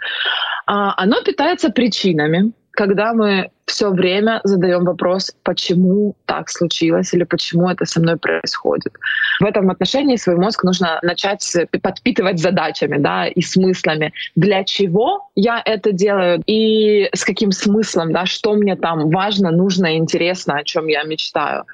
а, 0.66 0.94
оно 0.98 1.22
питается 1.22 1.70
причинами, 1.70 2.54
когда 2.82 3.14
мы 3.14 3.52
все 3.68 3.92
время 3.92 4.42
задаем 4.44 4.86
вопрос, 4.86 5.32
почему 5.44 6.16
так 6.26 6.50
случилось 6.50 7.14
или 7.14 7.26
почему 7.26 7.70
это 7.70 7.86
со 7.86 8.00
мной 8.00 8.18
происходит. 8.18 8.94
В 9.40 9.46
этом 9.46 9.70
отношении 9.70 10.16
свой 10.16 10.38
мозг 10.38 10.64
нужно 10.64 10.98
начать 11.04 11.58
подпитывать 11.84 12.40
задачами 12.40 12.98
да, 12.98 13.28
и 13.28 13.42
смыслами. 13.44 14.14
Для 14.36 14.64
чего 14.64 15.30
я 15.36 15.62
это 15.64 15.92
делаю 15.92 16.42
и 16.48 17.08
с 17.14 17.24
каким 17.24 17.52
смыслом, 17.52 18.14
да, 18.14 18.26
что 18.26 18.56
мне 18.56 18.76
там 18.76 19.12
важно, 19.12 19.52
нужно, 19.52 19.96
интересно, 19.96 20.56
о 20.56 20.64
чем 20.64 20.88
я 20.88 21.04
мечтаю. 21.04 21.66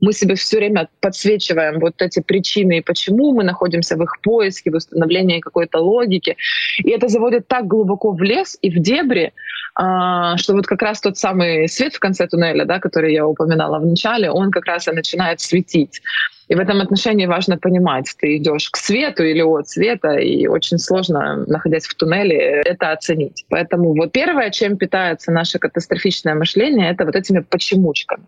Мы 0.00 0.12
себе 0.12 0.34
все 0.34 0.58
время 0.58 0.88
подсвечиваем 1.00 1.80
вот 1.80 2.02
эти 2.02 2.20
причины 2.20 2.78
и 2.78 2.82
почему 2.82 3.32
мы 3.32 3.44
находимся 3.44 3.96
в 3.96 4.02
их 4.02 4.20
поиске, 4.22 4.70
в 4.70 4.76
установлении 4.76 5.40
какой-то 5.40 5.78
логики. 5.78 6.36
И 6.84 6.90
это 6.90 7.08
заводит 7.08 7.48
так 7.48 7.66
глубоко 7.66 8.12
в 8.12 8.22
лес 8.22 8.58
и 8.62 8.70
в 8.70 8.78
дебри, 8.78 9.32
что 9.78 10.54
вот 10.54 10.66
как 10.66 10.82
раз 10.82 11.00
тот 11.00 11.16
самый 11.18 11.68
свет 11.68 11.94
в 11.94 12.00
конце 12.00 12.26
туннеля, 12.26 12.64
да, 12.64 12.80
который 12.80 13.12
я 13.12 13.26
упоминала 13.26 13.78
в 13.78 13.86
начале, 13.86 14.30
он 14.30 14.50
как 14.50 14.66
раз 14.66 14.88
и 14.88 14.90
начинает 14.90 15.40
светить. 15.40 16.02
И 16.48 16.54
в 16.54 16.60
этом 16.60 16.80
отношении 16.80 17.26
важно 17.26 17.58
понимать, 17.58 18.14
ты 18.18 18.36
идешь 18.38 18.70
к 18.70 18.76
свету 18.76 19.22
или 19.22 19.42
от 19.42 19.68
света, 19.68 20.14
и 20.14 20.46
очень 20.46 20.78
сложно, 20.78 21.44
находясь 21.46 21.86
в 21.86 21.94
туннеле, 21.94 22.36
это 22.64 22.92
оценить. 22.92 23.44
Поэтому 23.50 23.94
вот 23.94 24.12
первое, 24.12 24.50
чем 24.50 24.76
питается 24.76 25.30
наше 25.30 25.58
катастрофичное 25.58 26.34
мышление, 26.34 26.90
это 26.90 27.04
вот 27.04 27.16
этими 27.16 27.40
почемучками. 27.40 28.24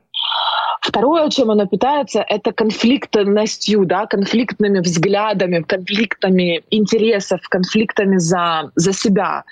Второе, 0.80 1.28
чем 1.28 1.50
оно 1.50 1.66
питается, 1.66 2.24
это 2.26 2.52
конфликтностью, 2.52 3.84
да, 3.84 4.06
конфликтными 4.06 4.80
взглядами, 4.80 5.62
конфликтами 5.62 6.62
интересов, 6.70 7.40
конфликтами 7.48 8.16
за, 8.16 8.70
за 8.74 8.92
себя. 8.92 9.44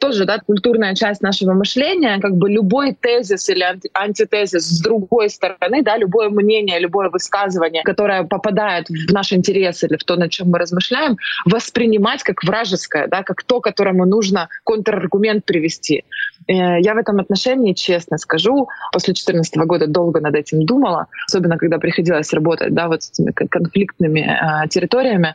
Тоже 0.00 0.26
да, 0.26 0.38
культурная 0.38 0.94
часть 0.94 1.22
нашего 1.22 1.54
мышления, 1.54 2.20
как 2.20 2.36
бы 2.36 2.50
любой 2.50 2.94
тезис 2.94 3.48
или 3.48 3.62
анти 3.62 3.90
антитезис 3.94 4.62
с 4.62 4.80
другой 4.80 5.30
стороны, 5.30 5.82
да, 5.82 5.96
любое 5.96 6.28
мнение, 6.28 6.78
любое 6.78 7.08
высказывание, 7.08 7.82
которое 7.98 8.22
попадает 8.22 8.88
в 8.88 9.12
наш 9.12 9.32
интерес 9.32 9.82
или 9.82 9.96
в 9.96 10.04
то, 10.04 10.14
над 10.14 10.30
чем 10.30 10.50
мы 10.50 10.58
размышляем, 10.58 11.16
воспринимать 11.44 12.22
как 12.22 12.44
вражеское, 12.44 13.08
да, 13.08 13.24
как 13.24 13.42
то, 13.42 13.60
которому 13.60 14.06
нужно 14.06 14.48
контраргумент 14.62 15.44
привести. 15.44 16.04
Э, 16.46 16.80
я 16.80 16.94
в 16.94 16.98
этом 16.98 17.18
отношении, 17.18 17.72
честно 17.72 18.18
скажу, 18.18 18.68
после 18.92 19.14
2014 19.14 19.56
года 19.66 19.86
долго 19.88 20.20
над 20.20 20.36
этим 20.36 20.64
думала, 20.64 21.08
особенно 21.26 21.58
когда 21.58 21.78
приходилось 21.78 22.32
работать 22.32 22.72
да, 22.72 22.86
вот 22.86 23.02
с 23.02 23.10
этими 23.10 23.32
конфликтными 23.32 24.20
э, 24.20 24.68
территориями 24.68 25.34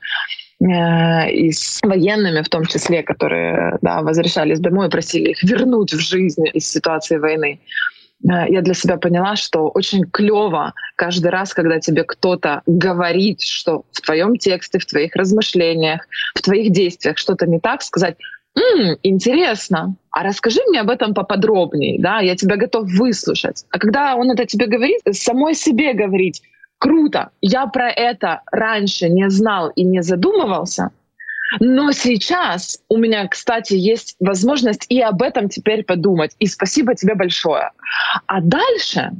э, 0.61 1.31
и 1.31 1.51
с 1.51 1.81
военными 1.83 2.43
в 2.43 2.47
том 2.47 2.65
числе, 2.65 3.03
которые 3.03 3.77
да, 3.81 4.01
возвращались 4.01 4.61
домой 4.61 4.87
и 4.87 4.89
просили 4.89 5.31
их 5.31 5.43
вернуть 5.43 5.91
в 5.91 5.99
жизнь 5.99 6.45
из 6.53 6.65
ситуации 6.65 7.17
войны. 7.17 7.59
Э, 8.23 8.49
я 8.49 8.61
для 8.61 8.73
себя 8.73 8.97
поняла, 8.97 9.35
что 9.35 9.69
очень 9.69 10.05
клево 10.05 10.73
каждый 10.95 11.31
раз, 11.31 11.53
когда 11.53 11.79
тебе 11.79 12.03
кто-то 12.03 12.61
говорит, 12.65 13.41
что 13.41 13.83
в 13.91 14.01
твоем 14.01 14.37
тексте, 14.37 14.79
в 14.79 14.85
твоих 14.85 15.15
размышлениях, 15.15 16.01
в 16.35 16.41
твоих 16.41 16.71
действиях 16.71 17.17
что-то 17.17 17.45
не 17.47 17.59
так, 17.59 17.81
сказать 17.81 18.17
М, 18.55 18.97
интересно, 19.01 19.95
а 20.11 20.23
расскажи 20.23 20.59
мне 20.67 20.81
об 20.81 20.89
этом 20.89 21.15
поподробнее, 21.15 21.99
да, 21.99 22.19
я 22.19 22.35
тебя 22.35 22.55
готов 22.55 22.87
выслушать. 22.87 23.65
А 23.71 23.79
когда 23.79 24.15
он 24.15 24.29
это 24.29 24.45
тебе 24.45 24.67
говорит, 24.67 25.01
самой 25.11 25.55
себе 25.55 25.93
говорить, 25.93 26.43
круто, 26.77 27.31
я 27.41 27.65
про 27.65 27.89
это 27.89 28.41
раньше 28.51 29.09
не 29.09 29.27
знал 29.29 29.69
и 29.69 29.83
не 29.83 30.03
задумывался, 30.03 30.91
но 31.59 31.91
сейчас 31.91 32.79
у 32.89 32.97
меня, 32.97 33.27
кстати, 33.27 33.73
есть 33.73 34.15
возможность 34.19 34.85
и 34.89 35.01
об 35.01 35.21
этом 35.21 35.49
теперь 35.49 35.83
подумать. 35.83 36.35
И 36.39 36.47
спасибо 36.47 36.95
тебе 36.95 37.15
большое. 37.15 37.71
А 38.27 38.41
дальше, 38.41 39.11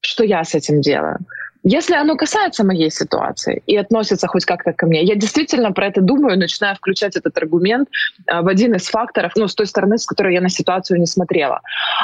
что 0.00 0.24
я 0.24 0.44
с 0.44 0.54
этим 0.54 0.80
делаю? 0.80 1.18
Если 1.64 1.94
оно 1.94 2.16
касается 2.16 2.64
моей 2.64 2.90
ситуации 2.90 3.62
и 3.66 3.76
относится 3.76 4.26
хоть 4.28 4.44
как-то 4.44 4.72
ко 4.72 4.86
мне, 4.86 5.02
я 5.02 5.16
действительно 5.16 5.72
про 5.72 5.88
это 5.88 6.00
думаю, 6.00 6.38
начинаю 6.38 6.76
включать 6.76 7.16
этот 7.16 7.36
аргумент 7.36 7.88
э, 8.26 8.40
в 8.40 8.48
один 8.48 8.74
из 8.74 8.88
факторов, 8.88 9.32
ну, 9.36 9.48
с 9.48 9.54
той 9.54 9.66
стороны, 9.66 9.98
с 9.98 10.06
которой 10.06 10.34
я 10.34 10.40
на 10.40 10.48
ситуацию 10.48 11.00
не 11.00 11.06
смотрела. 11.06 11.60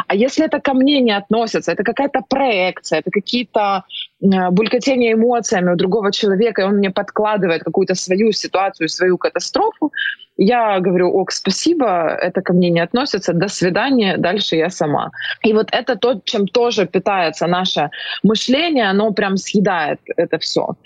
А 0.09 0.15
если 0.15 0.45
это 0.45 0.61
ко 0.61 0.75
мне 0.75 1.01
не 1.01 1.13
относится, 1.13 1.73
это 1.73 1.85
какая-то 1.85 2.21
проекция, 2.29 2.99
это 2.99 3.11
какие-то 3.11 3.85
э, 4.21 4.51
булькотения 4.51 5.15
эмоциями 5.15 5.73
у 5.73 5.77
другого 5.77 6.13
человека, 6.13 6.63
и 6.63 6.65
он 6.65 6.77
мне 6.77 6.91
подкладывает 6.91 7.63
какую-то 7.63 7.95
свою 7.95 8.33
ситуацию, 8.33 8.89
свою 8.89 9.19
катастрофу, 9.19 9.93
я 10.37 10.81
говорю, 10.81 11.11
ок, 11.11 11.33
спасибо, 11.33 12.09
это 12.21 12.43
ко 12.43 12.53
мне 12.53 12.71
не 12.71 12.81
относится, 12.81 13.33
до 13.33 13.49
свидания, 13.49 14.17
дальше 14.17 14.57
я 14.57 14.71
сама. 14.71 15.11
И 15.43 15.53
вот 15.53 15.69
это 15.73 15.97
то, 15.97 16.21
чем 16.25 16.47
тоже 16.47 16.87
питается 16.87 17.47
наше 17.47 17.91
мышление, 18.23 18.91
оно 18.91 19.13
прям 19.13 19.37
съедает 19.37 20.01
это 20.17 20.39
все. 20.39 20.77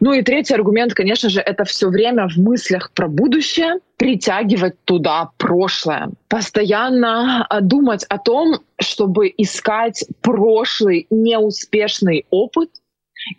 Ну 0.00 0.12
и 0.12 0.22
третий 0.22 0.54
аргумент, 0.54 0.94
конечно 0.94 1.28
же, 1.28 1.40
это 1.40 1.64
все 1.64 1.88
время 1.88 2.28
в 2.28 2.36
мыслях 2.38 2.90
про 2.92 3.08
будущее, 3.08 3.74
притягивать 3.96 4.74
туда 4.84 5.30
прошлое, 5.38 6.10
постоянно 6.28 7.46
а, 7.48 7.60
думать 7.60 8.04
о 8.08 8.18
том, 8.18 8.60
чтобы 8.80 9.32
искать 9.36 10.04
прошлый 10.22 11.06
неуспешный 11.10 12.24
опыт, 12.30 12.70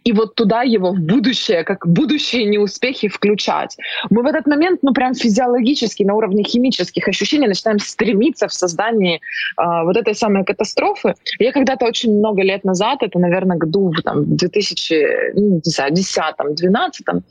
и 0.03 0.11
вот 0.11 0.35
туда 0.35 0.63
его 0.63 0.91
в 0.91 0.99
будущее, 0.99 1.63
как 1.63 1.87
будущие 1.87 2.43
неуспехи 2.45 3.07
включать. 3.07 3.77
Мы 4.09 4.23
в 4.23 4.25
этот 4.25 4.47
момент, 4.47 4.79
ну 4.83 4.93
прям 4.93 5.13
физиологически, 5.13 6.03
на 6.03 6.15
уровне 6.15 6.43
химических 6.43 7.07
ощущений 7.07 7.47
начинаем 7.47 7.79
стремиться 7.79 8.47
в 8.47 8.53
создании 8.53 9.15
э, 9.15 9.19
вот 9.83 9.97
этой 9.97 10.15
самой 10.15 10.43
катастрофы. 10.43 11.15
Я 11.39 11.51
когда-то 11.51 11.85
очень 11.85 12.17
много 12.17 12.43
лет 12.43 12.63
назад, 12.63 12.99
это, 13.01 13.19
наверное, 13.19 13.57
году 13.57 13.91
в 13.91 14.01
там, 14.01 14.23
2010-2012, 14.23 17.21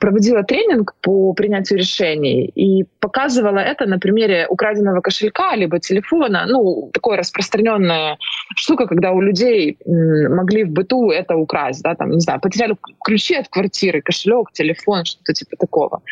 проводила 0.00 0.42
тренинг 0.42 0.94
по 1.02 1.32
принятию 1.32 1.78
решений 1.78 2.50
и 2.54 2.84
показывала 3.00 3.58
это 3.58 3.86
на 3.86 3.98
примере 3.98 4.46
украденного 4.48 5.00
кошелька 5.00 5.56
либо 5.56 5.78
телефона. 5.78 6.46
Ну, 6.48 6.90
такое 6.92 7.16
распространенная 7.16 8.18
штука, 8.56 8.86
когда 8.86 9.12
у 9.12 9.20
людей 9.20 9.78
могли 9.86 10.64
в 10.64 10.70
быту 10.70 11.10
это 11.10 11.36
украсть 11.36 11.82
да, 11.88 11.94
там, 11.98 12.10
не 12.10 12.20
знаю, 12.20 12.40
потеряли 12.40 12.76
ключи 13.04 13.34
от 13.34 13.48
квартиры, 13.48 14.00
кошелек, 14.00 14.52
телефон, 14.52 15.04
что-то 15.04 15.32
типа 15.34 15.56
такого. 15.56 16.02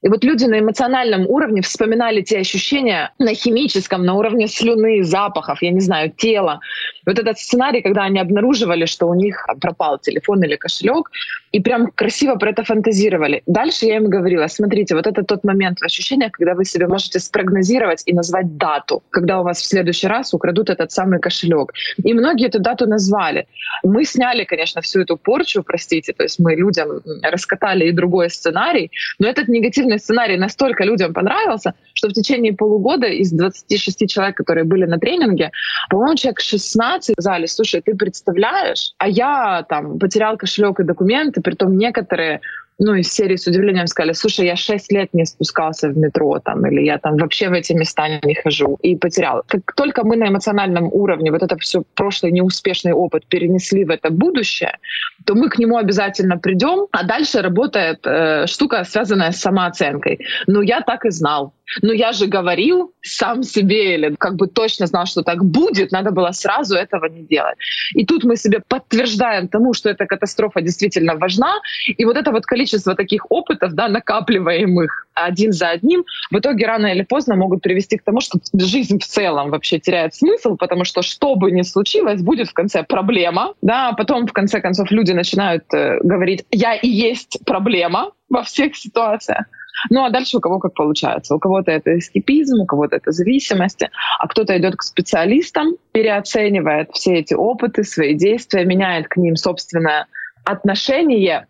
И 0.00 0.08
вот 0.08 0.22
люди 0.22 0.44
на 0.44 0.60
эмоциональном 0.60 1.26
уровне 1.26 1.60
вспоминали 1.60 2.22
те 2.22 2.38
ощущения 2.38 3.12
на 3.18 3.34
химическом, 3.34 4.04
на 4.04 4.14
уровне 4.14 4.46
слюны, 4.46 5.02
запахов, 5.02 5.60
я 5.60 5.70
не 5.72 5.80
знаю, 5.80 6.10
тела. 6.10 6.60
Вот 7.08 7.18
этот 7.18 7.38
сценарий, 7.38 7.80
когда 7.80 8.04
они 8.04 8.20
обнаруживали, 8.20 8.84
что 8.86 9.06
у 9.06 9.14
них 9.14 9.46
пропал 9.60 9.98
телефон 9.98 10.42
или 10.44 10.56
кошелек, 10.56 11.10
и 11.52 11.60
прям 11.60 11.90
красиво 11.94 12.36
про 12.36 12.50
это 12.50 12.64
фантазировали. 12.64 13.42
Дальше 13.46 13.86
я 13.86 13.96
им 13.96 14.10
говорила, 14.10 14.46
смотрите, 14.48 14.94
вот 14.94 15.06
это 15.06 15.22
тот 15.22 15.44
момент 15.44 15.78
в 15.78 15.84
ощущениях, 15.84 16.32
когда 16.32 16.54
вы 16.54 16.66
себе 16.66 16.86
можете 16.86 17.18
спрогнозировать 17.18 18.02
и 18.04 18.12
назвать 18.12 18.58
дату, 18.58 19.02
когда 19.10 19.40
у 19.40 19.44
вас 19.44 19.58
в 19.58 19.64
следующий 19.64 20.06
раз 20.06 20.34
украдут 20.34 20.68
этот 20.68 20.92
самый 20.92 21.18
кошелек. 21.18 21.72
И 22.04 22.12
многие 22.12 22.48
эту 22.48 22.60
дату 22.60 22.86
назвали. 22.86 23.46
Мы 23.82 24.04
сняли, 24.04 24.44
конечно, 24.44 24.82
всю 24.82 25.00
эту 25.00 25.16
порчу, 25.16 25.62
простите, 25.62 26.12
то 26.12 26.24
есть 26.24 26.38
мы 26.38 26.54
людям 26.56 27.00
раскатали 27.22 27.88
и 27.88 27.92
другой 27.92 28.28
сценарий, 28.28 28.90
но 29.18 29.28
этот 29.28 29.48
негативный 29.48 29.98
сценарий 29.98 30.36
настолько 30.36 30.84
людям 30.84 31.14
понравился, 31.14 31.72
что 31.94 32.08
в 32.08 32.12
течение 32.12 32.52
полугода 32.52 33.06
из 33.06 33.32
26 33.32 34.06
человек, 34.08 34.36
которые 34.36 34.64
были 34.64 34.84
на 34.84 34.98
тренинге, 34.98 35.50
по-моему, 35.88 36.16
человек 36.16 36.40
16 36.40 36.97
сказали, 37.04 37.46
слушай, 37.46 37.80
ты 37.80 37.94
представляешь, 37.94 38.92
а 38.98 39.08
я 39.08 39.64
там 39.68 39.98
потерял 39.98 40.36
кошелек 40.36 40.80
и 40.80 40.84
документы, 40.84 41.40
притом 41.40 41.76
некоторые 41.76 42.40
ну, 42.78 42.94
из 42.94 43.12
серии 43.12 43.36
с 43.36 43.46
удивлением 43.46 43.86
сказали, 43.86 44.12
слушай, 44.12 44.46
я 44.46 44.56
шесть 44.56 44.92
лет 44.92 45.08
не 45.12 45.26
спускался 45.26 45.88
в 45.88 45.98
метро, 45.98 46.38
там, 46.38 46.64
или 46.66 46.82
я 46.82 46.98
там 46.98 47.16
вообще 47.16 47.48
в 47.48 47.52
эти 47.52 47.72
места 47.72 48.08
не 48.22 48.34
хожу, 48.34 48.78
и 48.82 48.96
потерял. 48.96 49.42
Как 49.46 49.74
только 49.74 50.04
мы 50.04 50.16
на 50.16 50.28
эмоциональном 50.28 50.88
уровне 50.92 51.32
вот 51.32 51.42
это 51.42 51.56
все 51.56 51.82
прошлый 51.94 52.32
неуспешный 52.32 52.92
опыт 52.92 53.26
перенесли 53.26 53.84
в 53.84 53.90
это 53.90 54.10
будущее, 54.10 54.78
то 55.24 55.34
мы 55.34 55.48
к 55.48 55.58
нему 55.58 55.76
обязательно 55.76 56.38
придем, 56.38 56.86
а 56.92 57.04
дальше 57.04 57.42
работает 57.42 58.06
э, 58.06 58.46
штука, 58.46 58.84
связанная 58.84 59.32
с 59.32 59.40
самооценкой. 59.40 60.20
Ну, 60.46 60.62
я 60.62 60.80
так 60.80 61.04
и 61.04 61.10
знал. 61.10 61.52
Ну, 61.82 61.92
я 61.92 62.12
же 62.12 62.26
говорил 62.26 62.92
сам 63.02 63.42
себе, 63.42 63.94
или 63.94 64.14
как 64.18 64.36
бы 64.36 64.46
точно 64.46 64.86
знал, 64.86 65.06
что 65.06 65.22
так 65.22 65.44
будет, 65.44 65.92
надо 65.92 66.10
было 66.10 66.32
сразу 66.32 66.76
этого 66.76 67.06
не 67.06 67.22
делать. 67.22 67.58
И 67.94 68.06
тут 68.06 68.24
мы 68.24 68.36
себе 68.36 68.60
подтверждаем 68.66 69.48
тому, 69.48 69.74
что 69.74 69.90
эта 69.90 70.06
катастрофа 70.06 70.62
действительно 70.62 71.16
важна, 71.16 71.60
и 71.86 72.04
вот 72.04 72.16
это 72.16 72.30
вот 72.30 72.46
количество 72.46 72.67
таких 72.94 73.30
опытов, 73.30 73.72
да, 73.72 73.88
накапливаемых 73.88 75.06
один 75.14 75.52
за 75.52 75.70
одним, 75.70 76.04
в 76.30 76.38
итоге 76.38 76.66
рано 76.66 76.86
или 76.86 77.02
поздно 77.02 77.36
могут 77.36 77.62
привести 77.62 77.96
к 77.96 78.02
тому, 78.02 78.20
что 78.20 78.38
жизнь 78.54 78.98
в 78.98 79.06
целом 79.06 79.50
вообще 79.50 79.78
теряет 79.78 80.14
смысл, 80.14 80.56
потому 80.56 80.84
что 80.84 81.02
что 81.02 81.34
бы 81.34 81.50
ни 81.50 81.62
случилось, 81.62 82.22
будет 82.22 82.48
в 82.48 82.52
конце 82.52 82.82
проблема, 82.82 83.54
да, 83.62 83.88
а 83.88 83.92
потом 83.94 84.26
в 84.26 84.32
конце 84.32 84.60
концов 84.60 84.90
люди 84.90 85.12
начинают 85.12 85.64
э, 85.72 85.98
говорить, 86.02 86.44
я 86.50 86.74
и 86.74 86.88
есть 86.88 87.38
проблема 87.44 88.12
во 88.28 88.42
всех 88.42 88.76
ситуациях. 88.76 89.46
Ну 89.90 90.04
а 90.04 90.10
дальше 90.10 90.38
у 90.38 90.40
кого 90.40 90.58
как 90.58 90.74
получается. 90.74 91.34
У 91.34 91.38
кого-то 91.38 91.70
это 91.70 91.98
эскипизм, 91.98 92.60
у 92.60 92.66
кого-то 92.66 92.96
это 92.96 93.12
зависимости, 93.12 93.90
а 94.18 94.26
кто-то 94.26 94.58
идет 94.58 94.76
к 94.76 94.82
специалистам, 94.82 95.76
переоценивает 95.92 96.90
все 96.92 97.14
эти 97.14 97.34
опыты, 97.34 97.84
свои 97.84 98.14
действия, 98.14 98.64
меняет 98.64 99.08
к 99.08 99.16
ним 99.16 99.36
собственное 99.36 100.06
отношение 100.44 101.46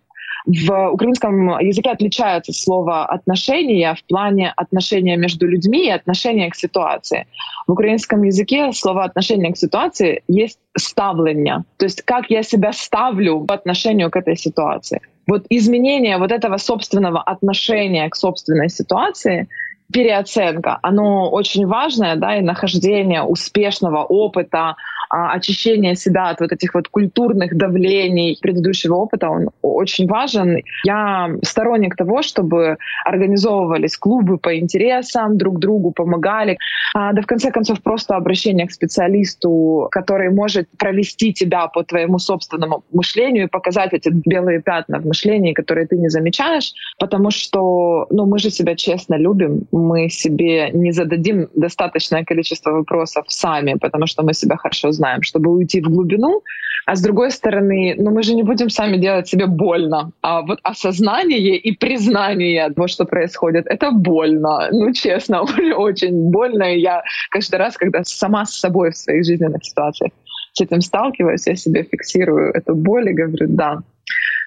В 0.48 0.88
украинском 0.92 1.58
языке 1.60 1.90
отличается 1.90 2.54
слово 2.54 3.04
«отношения» 3.04 3.94
в 3.94 4.02
плане 4.04 4.50
отношения 4.56 5.18
между 5.18 5.46
людьми 5.46 5.88
и 5.88 5.90
отношения 5.90 6.48
к 6.48 6.54
ситуации. 6.54 7.26
В 7.66 7.72
украинском 7.72 8.22
языке 8.22 8.72
слово 8.72 9.04
«отношение 9.04 9.52
к 9.52 9.58
ситуации» 9.58 10.22
есть 10.26 10.58
«ставление», 10.74 11.64
то 11.76 11.84
есть 11.84 12.00
как 12.00 12.30
я 12.30 12.42
себя 12.42 12.72
ставлю 12.72 13.44
по 13.44 13.56
отношению 13.56 14.10
к 14.10 14.16
этой 14.16 14.38
ситуации. 14.38 15.02
Вот 15.26 15.44
изменение 15.50 16.16
вот 16.16 16.32
этого 16.32 16.56
собственного 16.56 17.20
отношения 17.20 18.08
к 18.08 18.16
собственной 18.16 18.70
ситуации— 18.70 19.48
переоценка, 19.92 20.78
оно 20.82 21.30
очень 21.30 21.66
важное, 21.66 22.16
да, 22.16 22.36
и 22.36 22.42
нахождение 22.42 23.22
успешного 23.22 24.04
опыта, 24.04 24.76
очищение 25.10 25.96
себя 25.96 26.30
от 26.30 26.40
вот 26.40 26.52
этих 26.52 26.74
вот 26.74 26.88
культурных 26.88 27.56
давлений 27.56 28.38
предыдущего 28.40 28.94
опыта, 28.94 29.30
он 29.30 29.50
очень 29.62 30.06
важен. 30.06 30.58
Я 30.84 31.30
сторонник 31.42 31.96
того, 31.96 32.22
чтобы 32.22 32.76
организовывались 33.04 33.96
клубы 33.96 34.38
по 34.38 34.58
интересам, 34.58 35.38
друг 35.38 35.58
другу 35.58 35.92
помогали. 35.92 36.58
А, 36.94 37.12
да 37.12 37.22
в 37.22 37.26
конце 37.26 37.50
концов 37.50 37.82
просто 37.82 38.16
обращение 38.16 38.66
к 38.66 38.72
специалисту, 38.72 39.88
который 39.90 40.30
может 40.30 40.68
провести 40.78 41.32
тебя 41.32 41.66
по 41.68 41.84
твоему 41.84 42.18
собственному 42.18 42.84
мышлению 42.92 43.44
и 43.44 43.48
показать 43.48 43.92
эти 43.92 44.10
белые 44.10 44.60
пятна 44.60 44.98
в 45.00 45.06
мышлении, 45.06 45.52
которые 45.52 45.86
ты 45.86 45.96
не 45.96 46.08
замечаешь, 46.08 46.72
потому 46.98 47.30
что 47.30 48.06
ну, 48.10 48.26
мы 48.26 48.38
же 48.38 48.50
себя 48.50 48.74
честно 48.74 49.14
любим, 49.14 49.66
мы 49.72 50.08
себе 50.08 50.70
не 50.72 50.92
зададим 50.92 51.48
достаточное 51.54 52.24
количество 52.24 52.70
вопросов 52.70 53.24
сами, 53.28 53.74
потому 53.74 54.06
что 54.06 54.22
мы 54.22 54.34
себя 54.34 54.56
хорошо 54.56 54.92
знаем, 54.98 55.22
чтобы 55.22 55.50
уйти 55.50 55.80
в 55.80 55.88
глубину. 55.88 56.42
А 56.86 56.94
с 56.94 57.02
другой 57.02 57.30
стороны, 57.30 57.94
ну 57.98 58.10
мы 58.10 58.22
же 58.22 58.34
не 58.34 58.42
будем 58.42 58.70
сами 58.70 58.96
делать 58.96 59.28
себе 59.28 59.46
больно. 59.46 60.10
А 60.22 60.40
вот 60.42 60.58
осознание 60.62 61.56
и 61.56 61.76
признание 61.76 62.70
того, 62.70 62.88
что 62.88 63.04
происходит, 63.04 63.66
это 63.66 63.90
больно. 63.90 64.68
Ну, 64.72 64.92
честно, 64.92 65.42
очень 65.76 66.30
больно. 66.30 66.74
И 66.74 66.80
я 66.80 67.02
каждый 67.30 67.56
раз, 67.56 67.76
когда 67.76 68.04
сама 68.04 68.44
с 68.44 68.58
собой 68.58 68.90
в 68.90 68.96
своих 68.96 69.24
жизненных 69.24 69.64
ситуациях 69.64 70.12
с 70.52 70.60
этим 70.60 70.80
сталкиваюсь, 70.80 71.46
я 71.46 71.56
себе 71.56 71.82
фиксирую 71.82 72.52
эту 72.52 72.74
боль 72.74 73.10
и 73.10 73.14
говорю, 73.14 73.46
да, 73.48 73.78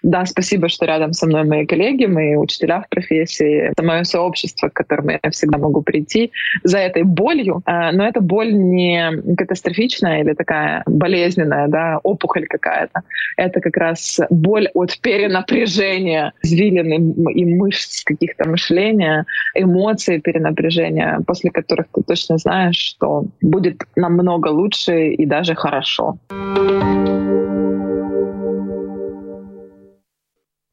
да, 0.04 0.26
спасибо, 0.26 0.68
что 0.68 0.86
рядом 0.86 1.14
со 1.14 1.28
мной 1.28 1.44
мои 1.44 1.66
коллеги, 1.66 2.06
мои 2.06 2.36
учителя 2.36 2.82
в 2.82 2.90
профессии, 2.90 3.70
это 3.72 3.84
мое 3.84 4.04
сообщество, 4.04 4.70
к 4.70 4.74
которому 4.74 5.12
я 5.12 5.30
всегда 5.30 5.58
могу 5.58 5.82
прийти 5.82 6.32
за 6.64 6.80
этой 6.80 7.04
болью. 7.04 7.62
А, 7.66 7.92
но 7.92 8.08
эта 8.08 8.22
боль 8.22 8.54
не 8.54 9.12
катастрофичная 9.38 10.22
или 10.22 10.34
такая 10.34 10.84
болезненная, 10.88 11.68
да, 11.68 12.00
опухоль 12.04 12.48
какая-то. 12.48 13.02
Это 13.38 13.62
как 13.62 13.78
раз 13.78 14.20
боль 14.30 14.68
от 14.74 15.00
перенапряжения 15.00 16.34
извилин 16.42 17.30
и 17.30 17.46
мышц 17.46 18.04
каких-то 18.04 18.50
мышления, 18.50 19.26
эмоций 19.56 20.20
перенапряжения, 20.20 21.20
после 21.28 21.52
которых 21.52 21.88
ты 21.94 22.02
точно 22.02 22.38
знаешь, 22.38 22.78
что 22.78 23.26
будет 23.42 23.84
намного 23.96 24.48
лучше 24.48 25.10
и 25.10 25.26
даже 25.26 25.56
хорошо. 25.56 26.18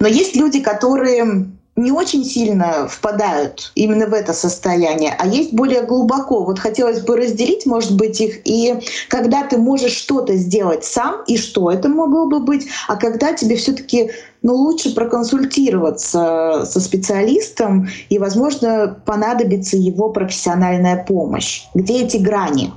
Но 0.00 0.06
есть 0.06 0.36
люди, 0.36 0.60
которые 0.60 1.48
не 1.78 1.92
очень 1.92 2.24
сильно 2.24 2.88
впадают 2.88 3.72
именно 3.74 4.06
в 4.06 4.12
это 4.12 4.32
состояние, 4.32 5.14
а 5.18 5.26
есть 5.26 5.52
более 5.52 5.82
глубоко. 5.82 6.44
Вот 6.44 6.58
хотелось 6.58 7.00
бы 7.00 7.16
разделить, 7.16 7.66
может 7.66 7.96
быть, 7.96 8.20
их, 8.20 8.40
и 8.44 8.74
когда 9.08 9.44
ты 9.44 9.58
можешь 9.58 9.92
что-то 9.92 10.36
сделать 10.36 10.84
сам, 10.84 11.22
и 11.26 11.36
что 11.36 11.70
это 11.70 11.88
могло 11.88 12.26
бы 12.26 12.40
быть, 12.40 12.66
а 12.88 12.96
когда 12.96 13.32
тебе 13.32 13.56
все 13.56 13.72
таки 13.72 14.10
ну, 14.42 14.54
лучше 14.54 14.94
проконсультироваться 14.94 16.64
со 16.68 16.80
специалистом, 16.80 17.88
и, 18.08 18.18
возможно, 18.18 19.00
понадобится 19.04 19.76
его 19.76 20.10
профессиональная 20.10 21.04
помощь. 21.04 21.64
Где 21.74 22.02
эти 22.02 22.16
грани? 22.18 22.72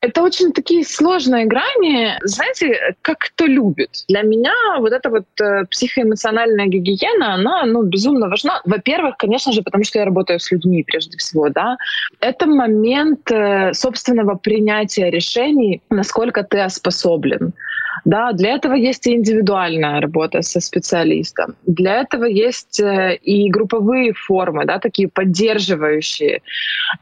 Это 0.00 0.22
очень 0.22 0.52
такие 0.52 0.84
сложные 0.84 1.46
грани, 1.46 2.16
знаете, 2.22 2.94
как 3.02 3.18
кто 3.18 3.46
любит. 3.46 4.04
Для 4.08 4.22
меня 4.22 4.52
вот 4.78 4.92
эта 4.92 5.10
вот 5.10 5.26
э, 5.40 5.64
психоэмоциональная 5.70 6.66
гигиена, 6.66 7.34
она 7.34 7.64
ну, 7.66 7.82
безумно 7.82 8.28
важна. 8.28 8.60
Во-первых, 8.64 9.16
конечно 9.16 9.52
же, 9.52 9.62
потому 9.62 9.82
что 9.82 9.98
я 9.98 10.04
работаю 10.04 10.38
с 10.38 10.52
людьми 10.52 10.84
прежде 10.84 11.16
всего. 11.18 11.48
Да? 11.48 11.76
Это 12.20 12.46
момент 12.46 13.28
э, 13.32 13.72
собственного 13.74 14.36
принятия 14.36 15.10
решений, 15.10 15.82
насколько 15.90 16.44
ты 16.44 16.68
способен. 16.68 17.52
Да, 18.04 18.32
для 18.32 18.54
этого 18.54 18.74
есть 18.74 19.06
и 19.06 19.14
индивидуальная 19.14 20.00
работа 20.00 20.42
со 20.42 20.60
специалистом. 20.60 21.56
Для 21.66 22.00
этого 22.00 22.24
есть 22.24 22.80
э, 22.80 23.16
и 23.16 23.50
групповые 23.50 24.12
формы, 24.12 24.64
да, 24.64 24.78
такие 24.78 25.08
поддерживающие. 25.08 26.42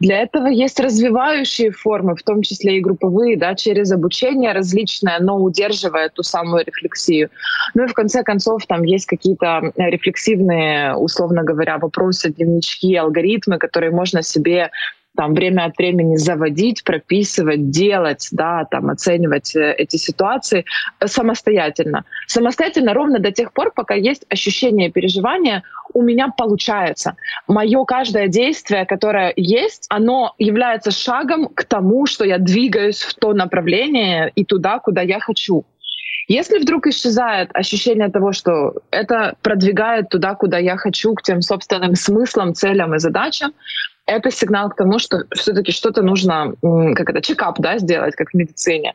Для 0.00 0.22
этого 0.22 0.46
есть 0.46 0.80
развивающие 0.80 1.70
формы, 1.70 2.16
в 2.16 2.22
том 2.22 2.42
числе 2.42 2.78
и 2.78 2.80
групповые, 2.80 3.36
да, 3.36 3.54
через 3.54 3.92
обучение 3.92 4.52
различное, 4.52 5.18
но 5.20 5.36
удерживая 5.36 6.08
ту 6.08 6.22
самую 6.22 6.64
рефлексию. 6.64 7.30
Ну 7.74 7.84
и 7.84 7.88
в 7.88 7.92
конце 7.92 8.22
концов 8.22 8.66
там 8.66 8.82
есть 8.82 9.06
какие-то 9.06 9.72
рефлексивные, 9.76 10.94
условно 10.94 11.42
говоря, 11.42 11.78
вопросы, 11.78 12.30
дневнички, 12.30 12.94
алгоритмы, 12.96 13.58
которые 13.58 13.90
можно 13.92 14.22
себе 14.22 14.70
там 15.16 15.34
время 15.34 15.64
от 15.64 15.76
времени 15.78 16.16
заводить, 16.16 16.84
прописывать, 16.84 17.70
делать, 17.70 18.28
да, 18.32 18.64
там 18.70 18.90
оценивать 18.90 19.56
э, 19.56 19.74
эти 19.78 19.96
ситуации 19.96 20.64
самостоятельно. 21.04 22.04
Самостоятельно 22.26 22.94
ровно 22.94 23.18
до 23.18 23.32
тех 23.32 23.52
пор, 23.52 23.72
пока 23.74 23.94
есть 23.94 24.24
ощущение 24.28 24.90
переживания, 24.90 25.62
у 25.94 26.02
меня 26.02 26.28
получается. 26.28 27.16
Мое 27.48 27.84
каждое 27.84 28.28
действие, 28.28 28.86
которое 28.86 29.32
есть, 29.36 29.86
оно 29.88 30.34
является 30.38 30.90
шагом 30.90 31.48
к 31.48 31.64
тому, 31.64 32.06
что 32.06 32.24
я 32.24 32.38
двигаюсь 32.38 33.02
в 33.02 33.14
то 33.14 33.32
направление 33.32 34.30
и 34.34 34.44
туда, 34.44 34.78
куда 34.78 35.02
я 35.02 35.18
хочу. 35.20 35.64
Если 36.28 36.58
вдруг 36.58 36.88
исчезает 36.88 37.50
ощущение 37.54 38.08
того, 38.08 38.32
что 38.32 38.74
это 38.90 39.36
продвигает 39.42 40.08
туда, 40.08 40.34
куда 40.34 40.58
я 40.58 40.76
хочу, 40.76 41.14
к 41.14 41.22
тем 41.22 41.40
собственным 41.40 41.94
смыслам, 41.94 42.52
целям 42.54 42.94
и 42.94 42.98
задачам, 42.98 43.52
это 44.06 44.30
сигнал 44.30 44.70
к 44.70 44.76
тому, 44.76 44.98
что 44.98 45.24
все-таки 45.34 45.72
что-то 45.72 46.02
нужно, 46.02 46.54
как 46.62 47.10
это, 47.10 47.20
чекап, 47.20 47.58
да, 47.58 47.78
сделать, 47.78 48.14
как 48.14 48.30
в 48.30 48.34
медицине. 48.34 48.94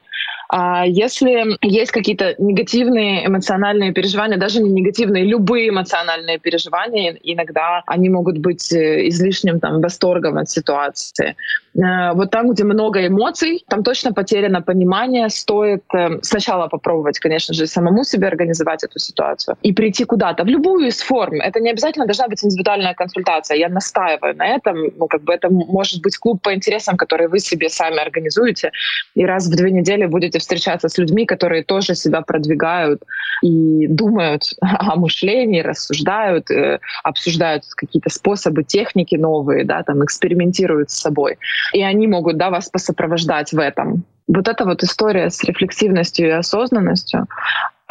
А 0.54 0.86
если 0.86 1.58
есть 1.62 1.92
какие-то 1.92 2.36
негативные 2.38 3.26
эмоциональные 3.26 3.94
переживания, 3.94 4.38
даже 4.38 4.62
не 4.62 4.70
негативные, 4.70 5.24
любые 5.24 5.70
эмоциональные 5.70 6.40
переживания, 6.40 7.18
иногда 7.24 7.84
они 7.86 8.10
могут 8.10 8.38
быть 8.38 8.74
э, 8.74 9.08
излишним 9.08 9.62
там, 9.62 9.80
восторгом 9.80 10.38
от 10.38 10.50
ситуации. 10.50 11.38
Э, 11.74 12.12
вот 12.14 12.32
там, 12.32 12.50
где 12.50 12.66
много 12.66 13.08
эмоций, 13.08 13.64
там 13.70 13.82
точно 13.82 14.12
потеряно 14.12 14.62
понимание. 14.62 15.30
Стоит 15.30 15.84
э, 15.94 16.20
сначала 16.22 16.68
попробовать, 16.68 17.20
конечно 17.20 17.54
же, 17.54 17.66
самому 17.66 18.04
себе 18.04 18.28
организовать 18.28 18.84
эту 18.84 19.00
ситуацию 19.00 19.56
и 19.62 19.72
прийти 19.72 20.04
куда-то, 20.04 20.44
в 20.44 20.48
любую 20.48 20.88
из 20.88 21.02
форм. 21.02 21.40
Это 21.40 21.62
не 21.62 21.70
обязательно 21.70 22.06
должна 22.06 22.28
быть 22.28 22.44
индивидуальная 22.44 22.94
консультация. 22.94 23.56
Я 23.56 23.70
настаиваю 23.70 24.36
на 24.36 24.48
этом. 24.48 24.76
Ну, 24.98 25.08
как 25.08 25.24
бы 25.24 25.34
это 25.34 25.50
может 25.50 26.02
быть 26.02 26.18
клуб 26.18 26.42
по 26.42 26.54
интересам, 26.54 26.98
который 26.98 27.30
вы 27.30 27.40
себе 27.40 27.70
сами 27.70 28.00
организуете, 28.00 28.72
и 29.16 29.26
раз 29.26 29.48
в 29.48 29.56
две 29.56 29.72
недели 29.72 30.08
будете 30.08 30.41
встречаться 30.42 30.90
с 30.90 30.98
людьми, 30.98 31.26
которые 31.26 31.64
тоже 31.64 31.96
себя 31.96 32.22
продвигают 32.22 33.04
и 33.42 33.88
думают 33.88 34.44
о 34.62 34.96
мышлении, 34.96 35.62
рассуждают, 35.62 36.52
э, 36.52 36.80
обсуждают 37.04 37.64
какие-то 37.76 38.10
способы, 38.10 38.64
техники 38.64 39.16
новые, 39.16 39.64
да, 39.64 39.84
там 39.84 40.04
экспериментируют 40.04 40.92
с 40.92 41.00
собой. 41.00 41.38
И 41.74 41.82
они 41.82 42.08
могут 42.08 42.38
да, 42.38 42.50
вас 42.50 42.70
посопровождать 42.70 43.54
в 43.54 43.60
этом. 43.60 44.04
Вот 44.28 44.48
эта 44.48 44.66
вот 44.66 44.84
история 44.84 45.30
с 45.30 45.44
рефлексивностью 45.44 46.28
и 46.28 46.32
осознанностью, 46.32 47.28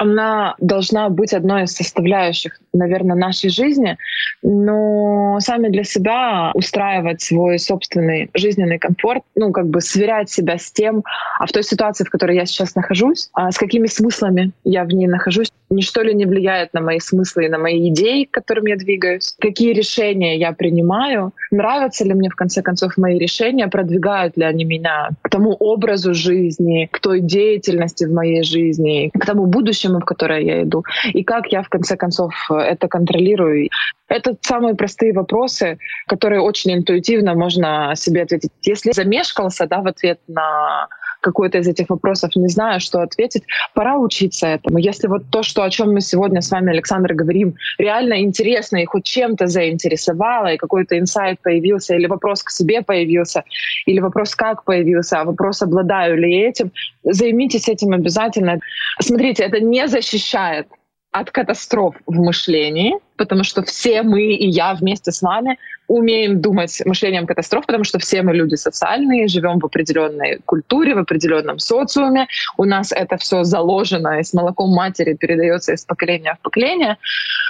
она 0.00 0.54
должна 0.60 1.10
быть 1.10 1.34
одной 1.34 1.64
из 1.64 1.74
составляющих, 1.74 2.58
наверное, 2.72 3.16
нашей 3.16 3.50
жизни, 3.50 3.98
но 4.42 5.36
сами 5.40 5.68
для 5.68 5.84
себя 5.84 6.52
устраивать 6.54 7.20
свой 7.20 7.58
собственный 7.58 8.30
жизненный 8.32 8.78
комфорт, 8.78 9.22
ну, 9.36 9.52
как 9.52 9.68
бы 9.68 9.82
сверять 9.82 10.30
себя 10.30 10.56
с 10.56 10.72
тем, 10.72 11.04
а 11.38 11.46
в 11.46 11.52
той 11.52 11.62
ситуации, 11.62 12.04
в 12.04 12.10
которой 12.10 12.34
я 12.34 12.46
сейчас 12.46 12.74
нахожусь, 12.74 13.28
а 13.34 13.50
с 13.50 13.58
какими 13.58 13.88
смыслами 13.88 14.52
я 14.64 14.84
в 14.84 14.88
ней 14.88 15.06
нахожусь, 15.06 15.52
ничто 15.70 16.02
ли 16.02 16.14
не 16.14 16.26
влияет 16.26 16.74
на 16.74 16.80
мои 16.80 16.98
смыслы 16.98 17.46
и 17.46 17.48
на 17.48 17.58
мои 17.58 17.88
идеи, 17.90 18.24
к 18.24 18.32
которым 18.32 18.66
я 18.66 18.76
двигаюсь, 18.76 19.34
какие 19.40 19.72
решения 19.72 20.36
я 20.38 20.52
принимаю, 20.52 21.32
нравятся 21.50 22.04
ли 22.04 22.14
мне, 22.14 22.28
в 22.28 22.34
конце 22.34 22.62
концов, 22.62 22.96
мои 22.96 23.18
решения, 23.18 23.68
продвигают 23.68 24.36
ли 24.36 24.44
они 24.44 24.64
меня 24.64 25.10
к 25.22 25.30
тому 25.30 25.52
образу 25.52 26.12
жизни, 26.14 26.88
к 26.90 27.00
той 27.00 27.20
деятельности 27.20 28.04
в 28.04 28.12
моей 28.12 28.42
жизни, 28.42 29.10
к 29.18 29.24
тому 29.24 29.46
будущему, 29.46 30.00
в 30.00 30.04
которой 30.04 30.44
я 30.44 30.62
иду, 30.62 30.84
и 31.12 31.22
как 31.22 31.46
я 31.52 31.62
в 31.62 31.68
конце 31.68 31.96
концов 31.96 32.34
это 32.50 32.88
контролирую. 32.88 33.68
Это 34.08 34.36
самые 34.40 34.74
простые 34.74 35.12
вопросы, 35.12 35.78
которые 36.08 36.40
очень 36.40 36.74
интуитивно 36.74 37.34
можно 37.34 37.92
себе 37.94 38.22
ответить. 38.22 38.50
Если 38.62 38.90
замешкался 38.90 39.66
да, 39.66 39.80
в 39.80 39.86
ответ 39.86 40.18
на 40.26 40.88
какой-то 41.20 41.58
из 41.58 41.68
этих 41.68 41.90
вопросов 41.90 42.36
не 42.36 42.48
знаю, 42.48 42.80
что 42.80 43.00
ответить, 43.00 43.44
пора 43.74 43.98
учиться 43.98 44.46
этому. 44.46 44.78
Если 44.78 45.06
вот 45.08 45.22
то, 45.30 45.42
что, 45.42 45.62
о 45.62 45.70
чем 45.70 45.92
мы 45.92 46.00
сегодня 46.00 46.40
с 46.40 46.50
вами, 46.50 46.70
Александр, 46.70 47.14
говорим, 47.14 47.54
реально 47.78 48.20
интересно 48.20 48.78
и 48.78 48.84
хоть 48.84 49.04
чем-то 49.04 49.46
заинтересовало, 49.46 50.48
и 50.52 50.56
какой-то 50.56 50.98
инсайт 50.98 51.38
появился, 51.42 51.94
или 51.94 52.06
вопрос 52.06 52.42
к 52.42 52.50
себе 52.50 52.82
появился, 52.82 53.44
или 53.86 54.00
вопрос 54.00 54.34
как 54.34 54.64
появился, 54.64 55.20
а 55.20 55.24
вопрос 55.24 55.62
обладаю 55.62 56.16
ли 56.16 56.36
этим, 56.36 56.72
займитесь 57.04 57.68
этим 57.68 57.92
обязательно. 57.92 58.60
Смотрите, 59.00 59.44
это 59.44 59.60
не 59.60 59.88
защищает 59.88 60.66
от 61.12 61.30
катастроф 61.30 61.96
в 62.06 62.14
мышлении, 62.14 62.94
потому 63.16 63.42
что 63.42 63.62
все 63.62 64.02
мы 64.02 64.22
и 64.22 64.48
я 64.48 64.74
вместе 64.74 65.10
с 65.10 65.22
вами 65.22 65.58
умеем 65.88 66.40
думать 66.40 66.80
мышлением 66.84 67.26
катастроф, 67.26 67.66
потому 67.66 67.82
что 67.82 67.98
все 67.98 68.22
мы 68.22 68.32
люди 68.32 68.54
социальные, 68.54 69.26
живем 69.26 69.58
в 69.58 69.66
определенной 69.66 70.40
культуре, 70.46 70.94
в 70.94 70.98
определенном 70.98 71.58
социуме. 71.58 72.28
У 72.56 72.64
нас 72.64 72.92
это 72.92 73.16
все 73.16 73.42
заложено 73.42 74.20
и 74.20 74.22
с 74.22 74.32
молоком 74.32 74.70
матери 74.70 75.14
передается 75.14 75.72
из 75.72 75.84
поколения 75.84 76.36
в 76.38 76.42
поколение. 76.42 76.96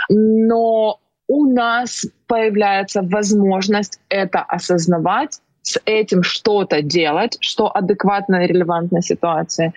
Но 0.09 0.99
у 1.29 1.47
нас 1.53 2.07
появляется 2.27 3.03
возможность 3.03 4.01
это 4.09 4.41
осознавать 4.41 5.41
с 5.71 5.81
этим 5.85 6.23
что-то 6.23 6.83
делать, 6.83 7.37
что 7.41 7.71
адекватно 7.77 8.45
и 8.45 8.47
релевантно 8.47 9.03
ситуации. 9.03 9.73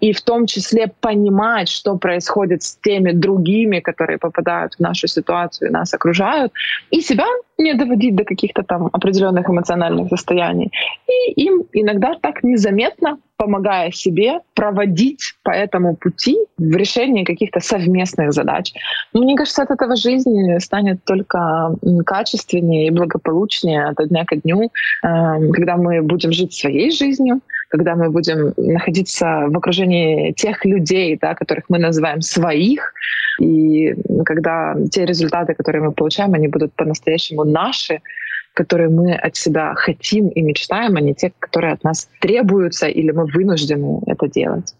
И 0.00 0.12
в 0.12 0.20
том 0.20 0.46
числе 0.46 0.86
понимать, 1.00 1.68
что 1.68 1.96
происходит 1.96 2.62
с 2.62 2.76
теми 2.76 3.12
другими, 3.12 3.80
которые 3.80 4.18
попадают 4.18 4.74
в 4.74 4.80
нашу 4.80 5.08
ситуацию 5.08 5.68
и 5.68 5.72
нас 5.72 5.94
окружают, 5.94 6.52
и 6.90 7.00
себя 7.00 7.26
не 7.58 7.74
доводить 7.74 8.14
до 8.14 8.24
каких-то 8.24 8.62
там 8.62 8.88
определенных 8.92 9.48
эмоциональных 9.48 10.08
состояний. 10.08 10.70
И 11.06 11.42
им 11.46 11.64
иногда 11.72 12.14
так 12.20 12.44
незаметно 12.44 13.18
помогая 13.38 13.92
себе 13.92 14.40
проводить 14.54 15.34
по 15.44 15.50
этому 15.50 15.96
пути 15.96 16.36
в 16.58 16.76
решении 16.76 17.24
каких-то 17.24 17.60
совместных 17.60 18.32
задач. 18.32 18.72
Мне 19.14 19.36
кажется, 19.36 19.62
от 19.62 19.70
этого 19.70 19.96
жизнь 19.96 20.58
станет 20.58 21.04
только 21.04 21.76
качественнее 22.04 22.88
и 22.88 22.90
благополучнее 22.90 23.86
от 23.86 24.08
дня 24.08 24.24
ко 24.24 24.36
дню, 24.36 24.70
эм, 25.04 25.52
когда 25.52 25.76
мы 25.76 26.02
будем 26.02 26.32
жить 26.32 26.52
своей 26.52 26.90
жизнью, 26.90 27.40
когда 27.68 27.94
мы 27.94 28.10
будем 28.10 28.54
находиться 28.56 29.44
в 29.48 29.56
окружении 29.56 30.32
тех 30.32 30.64
людей, 30.64 31.16
да, 31.20 31.34
которых 31.34 31.64
мы 31.68 31.78
называем 31.78 32.20
своих, 32.22 32.92
и 33.40 33.94
когда 34.24 34.74
те 34.90 35.04
результаты, 35.06 35.54
которые 35.54 35.82
мы 35.82 35.92
получаем, 35.92 36.34
они 36.34 36.48
будут 36.48 36.72
по-настоящему 36.74 37.44
наши, 37.44 38.00
которые 38.58 38.88
мы 38.88 39.14
от 39.14 39.36
себя 39.36 39.72
хотим 39.76 40.26
и 40.30 40.42
мечтаем, 40.42 40.96
а 40.96 41.00
не 41.00 41.14
те, 41.14 41.32
которые 41.38 41.74
от 41.74 41.84
нас 41.84 42.08
требуются 42.20 42.88
или 42.88 43.12
мы 43.12 43.24
вынуждены 43.26 44.00
это 44.06 44.26
делать. 44.26 44.74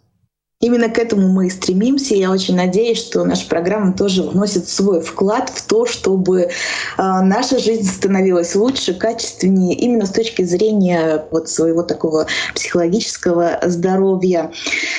Именно 0.60 0.88
к 0.88 0.98
этому 0.98 1.28
мы 1.28 1.46
и 1.46 1.50
стремимся. 1.50 2.16
Я 2.16 2.32
очень 2.32 2.56
надеюсь, 2.56 2.98
что 2.98 3.22
наша 3.22 3.46
программа 3.48 3.92
тоже 3.92 4.24
вносит 4.24 4.68
свой 4.68 5.00
вклад 5.00 5.50
в 5.50 5.64
то, 5.64 5.86
чтобы 5.86 6.40
э, 6.40 6.48
наша 6.96 7.60
жизнь 7.60 7.88
становилась 7.88 8.56
лучше, 8.56 8.92
качественнее, 8.92 9.76
именно 9.76 10.04
с 10.04 10.10
точки 10.10 10.42
зрения 10.42 11.24
вот 11.30 11.48
своего 11.48 11.84
такого 11.84 12.26
психологического 12.56 13.60
здоровья. 13.66 14.50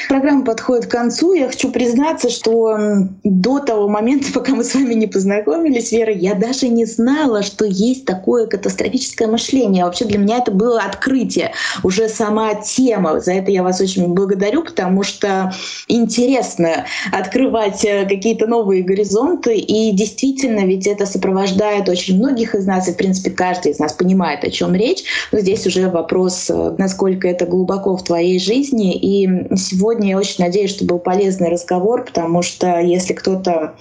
Программа 0.07 0.45
подходит 0.45 0.85
к 0.85 0.91
концу. 0.91 1.33
Я 1.33 1.47
хочу 1.47 1.71
признаться, 1.71 2.29
что 2.29 2.77
до 3.25 3.59
того 3.59 3.89
момента, 3.89 4.27
пока 4.33 4.55
мы 4.55 4.63
с 4.63 4.73
вами 4.73 4.93
не 4.93 5.07
познакомились, 5.07 5.91
Вера, 5.91 6.13
я 6.13 6.35
даже 6.35 6.69
не 6.69 6.85
знала, 6.85 7.43
что 7.43 7.65
есть 7.65 8.05
такое 8.05 8.47
катастрофическое 8.47 9.27
мышление. 9.27 9.83
Вообще 9.83 10.05
для 10.05 10.19
меня 10.19 10.37
это 10.37 10.51
было 10.51 10.79
открытие. 10.83 11.51
Уже 11.83 12.07
сама 12.07 12.55
тема. 12.55 13.19
За 13.19 13.33
это 13.33 13.51
я 13.51 13.61
вас 13.61 13.81
очень 13.81 14.07
благодарю, 14.13 14.63
потому 14.63 15.03
что 15.03 15.48
интересно 15.87 16.85
открывать 17.11 17.83
э, 17.85 18.05
какие-то 18.05 18.47
новые 18.47 18.83
горизонты. 18.83 19.57
И 19.57 19.91
действительно, 19.91 20.65
ведь 20.65 20.87
это 20.87 21.05
сопровождает 21.05 21.89
очень 21.89 22.17
многих 22.17 22.55
из 22.55 22.65
нас, 22.65 22.87
и, 22.87 22.91
в 22.91 22.97
принципе, 22.97 23.31
каждый 23.31 23.71
из 23.71 23.79
нас 23.79 23.93
понимает, 23.93 24.43
о 24.43 24.49
чем 24.49 24.75
речь. 24.75 25.03
Но 25.31 25.39
здесь 25.39 25.65
уже 25.67 25.89
вопрос, 25.89 26.49
э, 26.49 26.75
насколько 26.77 27.27
это 27.27 27.45
глубоко 27.45 27.95
в 27.97 28.03
твоей 28.03 28.39
жизни. 28.39 28.95
И 28.95 29.55
сегодня 29.55 30.09
я 30.09 30.17
очень 30.17 30.43
надеюсь, 30.43 30.71
что 30.71 30.85
был 30.85 30.99
полезный 30.99 31.49
разговор, 31.49 32.05
потому 32.05 32.41
что 32.41 32.79
если 32.79 33.13
кто-то 33.13 33.75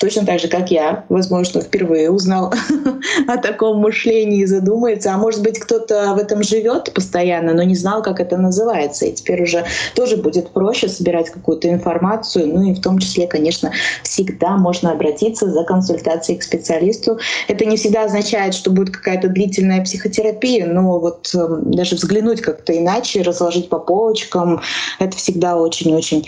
точно 0.00 0.26
так 0.26 0.40
же, 0.40 0.48
как 0.48 0.70
я, 0.70 1.04
возможно, 1.08 1.60
впервые 1.60 2.10
узнал 2.10 2.52
о 3.28 3.36
таком 3.38 3.78
мышлении 3.78 4.42
и 4.42 4.46
задумается, 4.46 5.12
а 5.12 5.18
может 5.18 5.42
быть, 5.42 5.58
кто-то 5.58 6.14
в 6.14 6.18
этом 6.18 6.42
живет 6.42 6.92
постоянно, 6.94 7.54
но 7.54 7.62
не 7.62 7.74
знал, 7.74 8.02
как 8.02 8.20
это 8.20 8.36
называется. 8.36 9.06
И 9.06 9.12
теперь 9.12 9.42
уже 9.42 9.64
тоже 9.94 10.16
будет 10.16 10.50
проще 10.50 10.88
собирать 10.88 11.13
собирать 11.14 11.30
какую-то 11.30 11.68
информацию, 11.68 12.48
ну 12.48 12.70
и 12.70 12.74
в 12.74 12.80
том 12.80 12.98
числе, 12.98 13.26
конечно, 13.26 13.72
всегда 14.02 14.56
можно 14.56 14.92
обратиться 14.92 15.50
за 15.50 15.64
консультацией 15.64 16.38
к 16.38 16.42
специалисту. 16.42 17.18
Это 17.48 17.64
не 17.64 17.76
всегда 17.76 18.04
означает, 18.04 18.54
что 18.54 18.70
будет 18.70 18.90
какая-то 18.90 19.28
длительная 19.28 19.82
психотерапия, 19.82 20.66
но 20.66 20.98
вот 20.98 21.30
э, 21.34 21.46
даже 21.62 21.96
взглянуть 21.96 22.40
как-то 22.40 22.76
иначе, 22.76 23.22
разложить 23.22 23.68
по 23.68 23.78
полочкам, 23.78 24.60
это 24.98 25.16
всегда 25.16 25.56
очень-очень 25.56 26.26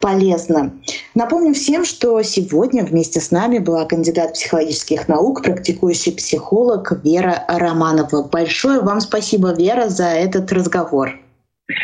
полезно. 0.00 0.72
Напомню 1.14 1.54
всем, 1.54 1.84
что 1.84 2.22
сегодня 2.22 2.84
вместе 2.84 3.20
с 3.20 3.32
нами 3.32 3.58
была 3.58 3.84
кандидат 3.84 4.34
психологических 4.34 5.08
наук, 5.08 5.42
практикующий 5.42 6.12
психолог 6.12 6.92
Вера 7.02 7.44
Романова. 7.48 8.22
Большое 8.22 8.80
вам 8.80 9.00
спасибо, 9.00 9.52
Вера, 9.52 9.88
за 9.88 10.06
этот 10.06 10.52
разговор. 10.52 11.18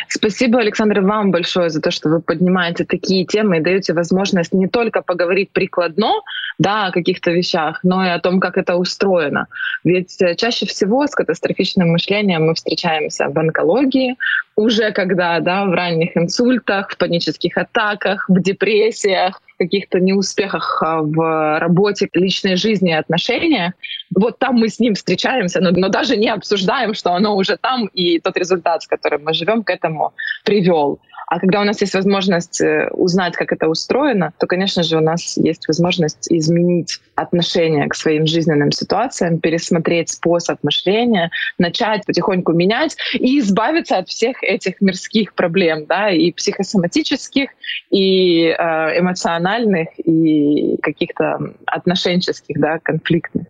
Спасибо, 0.08 0.60
Александр, 0.60 1.00
вам 1.00 1.30
большое 1.30 1.68
за 1.68 1.80
то, 1.80 1.90
что 1.90 2.08
вы 2.08 2.20
поднимаете 2.20 2.84
такие 2.84 3.26
темы 3.26 3.58
и 3.58 3.60
даете 3.60 3.92
возможность 3.92 4.54
не 4.54 4.66
только 4.66 5.02
поговорить 5.02 5.50
прикладно 5.50 6.12
да, 6.58 6.86
о 6.86 6.92
каких-то 6.92 7.30
вещах, 7.32 7.80
но 7.82 8.04
и 8.04 8.08
о 8.08 8.18
том, 8.18 8.40
как 8.40 8.56
это 8.56 8.76
устроено. 8.76 9.46
Ведь 9.82 10.20
э, 10.22 10.36
чаще 10.36 10.66
всего 10.66 11.06
с 11.06 11.14
катастрофичным 11.14 11.90
мышлением 11.90 12.46
мы 12.46 12.54
встречаемся 12.54 13.28
в 13.28 13.38
онкологии, 13.38 14.16
уже 14.56 14.92
когда 14.92 15.40
да, 15.40 15.64
в 15.64 15.72
ранних 15.72 16.16
инсультах, 16.16 16.90
в 16.90 16.98
панических 16.98 17.56
атаках, 17.56 18.28
в 18.28 18.40
депрессиях, 18.40 19.40
каких-то 19.58 20.00
неуспехах 20.00 20.82
а, 20.82 21.00
в 21.02 21.58
работе, 21.58 22.08
личной 22.12 22.56
жизни 22.56 22.90
и 22.90 22.94
отношениях, 22.94 23.72
вот 24.14 24.38
там 24.38 24.56
мы 24.56 24.68
с 24.68 24.78
ним 24.78 24.94
встречаемся, 24.94 25.60
но, 25.60 25.70
но 25.70 25.88
даже 25.88 26.16
не 26.16 26.28
обсуждаем, 26.28 26.94
что 26.94 27.12
оно 27.12 27.36
уже 27.36 27.56
там, 27.56 27.86
и 27.86 28.18
тот 28.20 28.36
результат, 28.36 28.82
с 28.82 28.86
которым 28.86 29.24
мы 29.24 29.34
живем, 29.34 29.62
к 29.62 29.70
этому 29.70 30.12
привел. 30.44 31.00
А 31.26 31.40
когда 31.40 31.60
у 31.60 31.64
нас 31.64 31.80
есть 31.80 31.94
возможность 31.94 32.60
э, 32.60 32.88
узнать, 32.92 33.34
как 33.34 33.50
это 33.52 33.68
устроено, 33.68 34.32
то, 34.38 34.46
конечно 34.46 34.84
же, 34.84 34.98
у 34.98 35.00
нас 35.00 35.36
есть 35.36 35.66
возможность 35.66 36.30
изменить 36.30 37.00
отношение 37.16 37.88
к 37.88 37.94
своим 37.96 38.26
жизненным 38.26 38.70
ситуациям, 38.70 39.40
пересмотреть 39.40 40.10
способ 40.10 40.62
мышления, 40.62 41.30
начать 41.58 42.04
потихоньку 42.06 42.52
менять 42.52 42.96
и 43.14 43.40
избавиться 43.40 43.96
от 43.96 44.08
всех 44.08 44.43
этих 44.44 44.80
мирских 44.80 45.34
проблем, 45.34 45.86
да, 45.86 46.10
и 46.10 46.32
психосоматических, 46.32 47.50
и 47.90 48.46
э, 48.46 49.00
эмоциональных, 49.00 49.88
и 49.98 50.76
каких-то 50.82 51.54
отношенческих, 51.66 52.58
да, 52.60 52.78
конфликтных. 52.78 53.46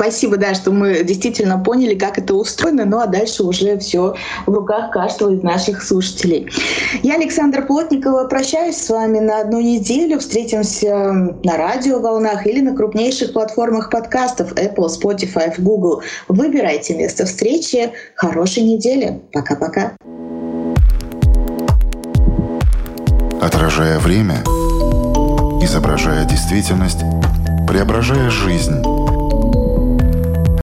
Спасибо, 0.00 0.38
да, 0.38 0.54
что 0.54 0.70
мы 0.70 1.04
действительно 1.04 1.58
поняли, 1.62 1.94
как 1.94 2.16
это 2.16 2.32
устроено, 2.32 2.86
ну 2.86 3.00
а 3.00 3.06
дальше 3.06 3.42
уже 3.42 3.76
все 3.76 4.14
в 4.46 4.50
руках 4.50 4.92
каждого 4.92 5.34
из 5.34 5.42
наших 5.42 5.82
слушателей. 5.82 6.48
Я, 7.02 7.16
Александра 7.16 7.60
Плотникова, 7.60 8.26
прощаюсь 8.26 8.78
с 8.78 8.88
вами 8.88 9.18
на 9.18 9.42
одну 9.42 9.60
неделю. 9.60 10.18
Встретимся 10.18 11.36
на 11.44 11.56
радиоволнах 11.58 12.46
или 12.46 12.62
на 12.62 12.74
крупнейших 12.74 13.34
платформах 13.34 13.90
подкастов 13.90 14.54
Apple, 14.54 14.86
Spotify, 14.88 15.52
Google. 15.58 16.02
Выбирайте 16.28 16.96
место 16.96 17.26
встречи. 17.26 17.90
Хорошей 18.14 18.62
недели. 18.62 19.20
Пока-пока. 19.34 19.92
Отражая 23.40 23.98
время, 23.98 24.42
изображая 25.62 26.26
действительность, 26.26 27.00
преображая 27.66 28.28
жизнь 28.30 28.82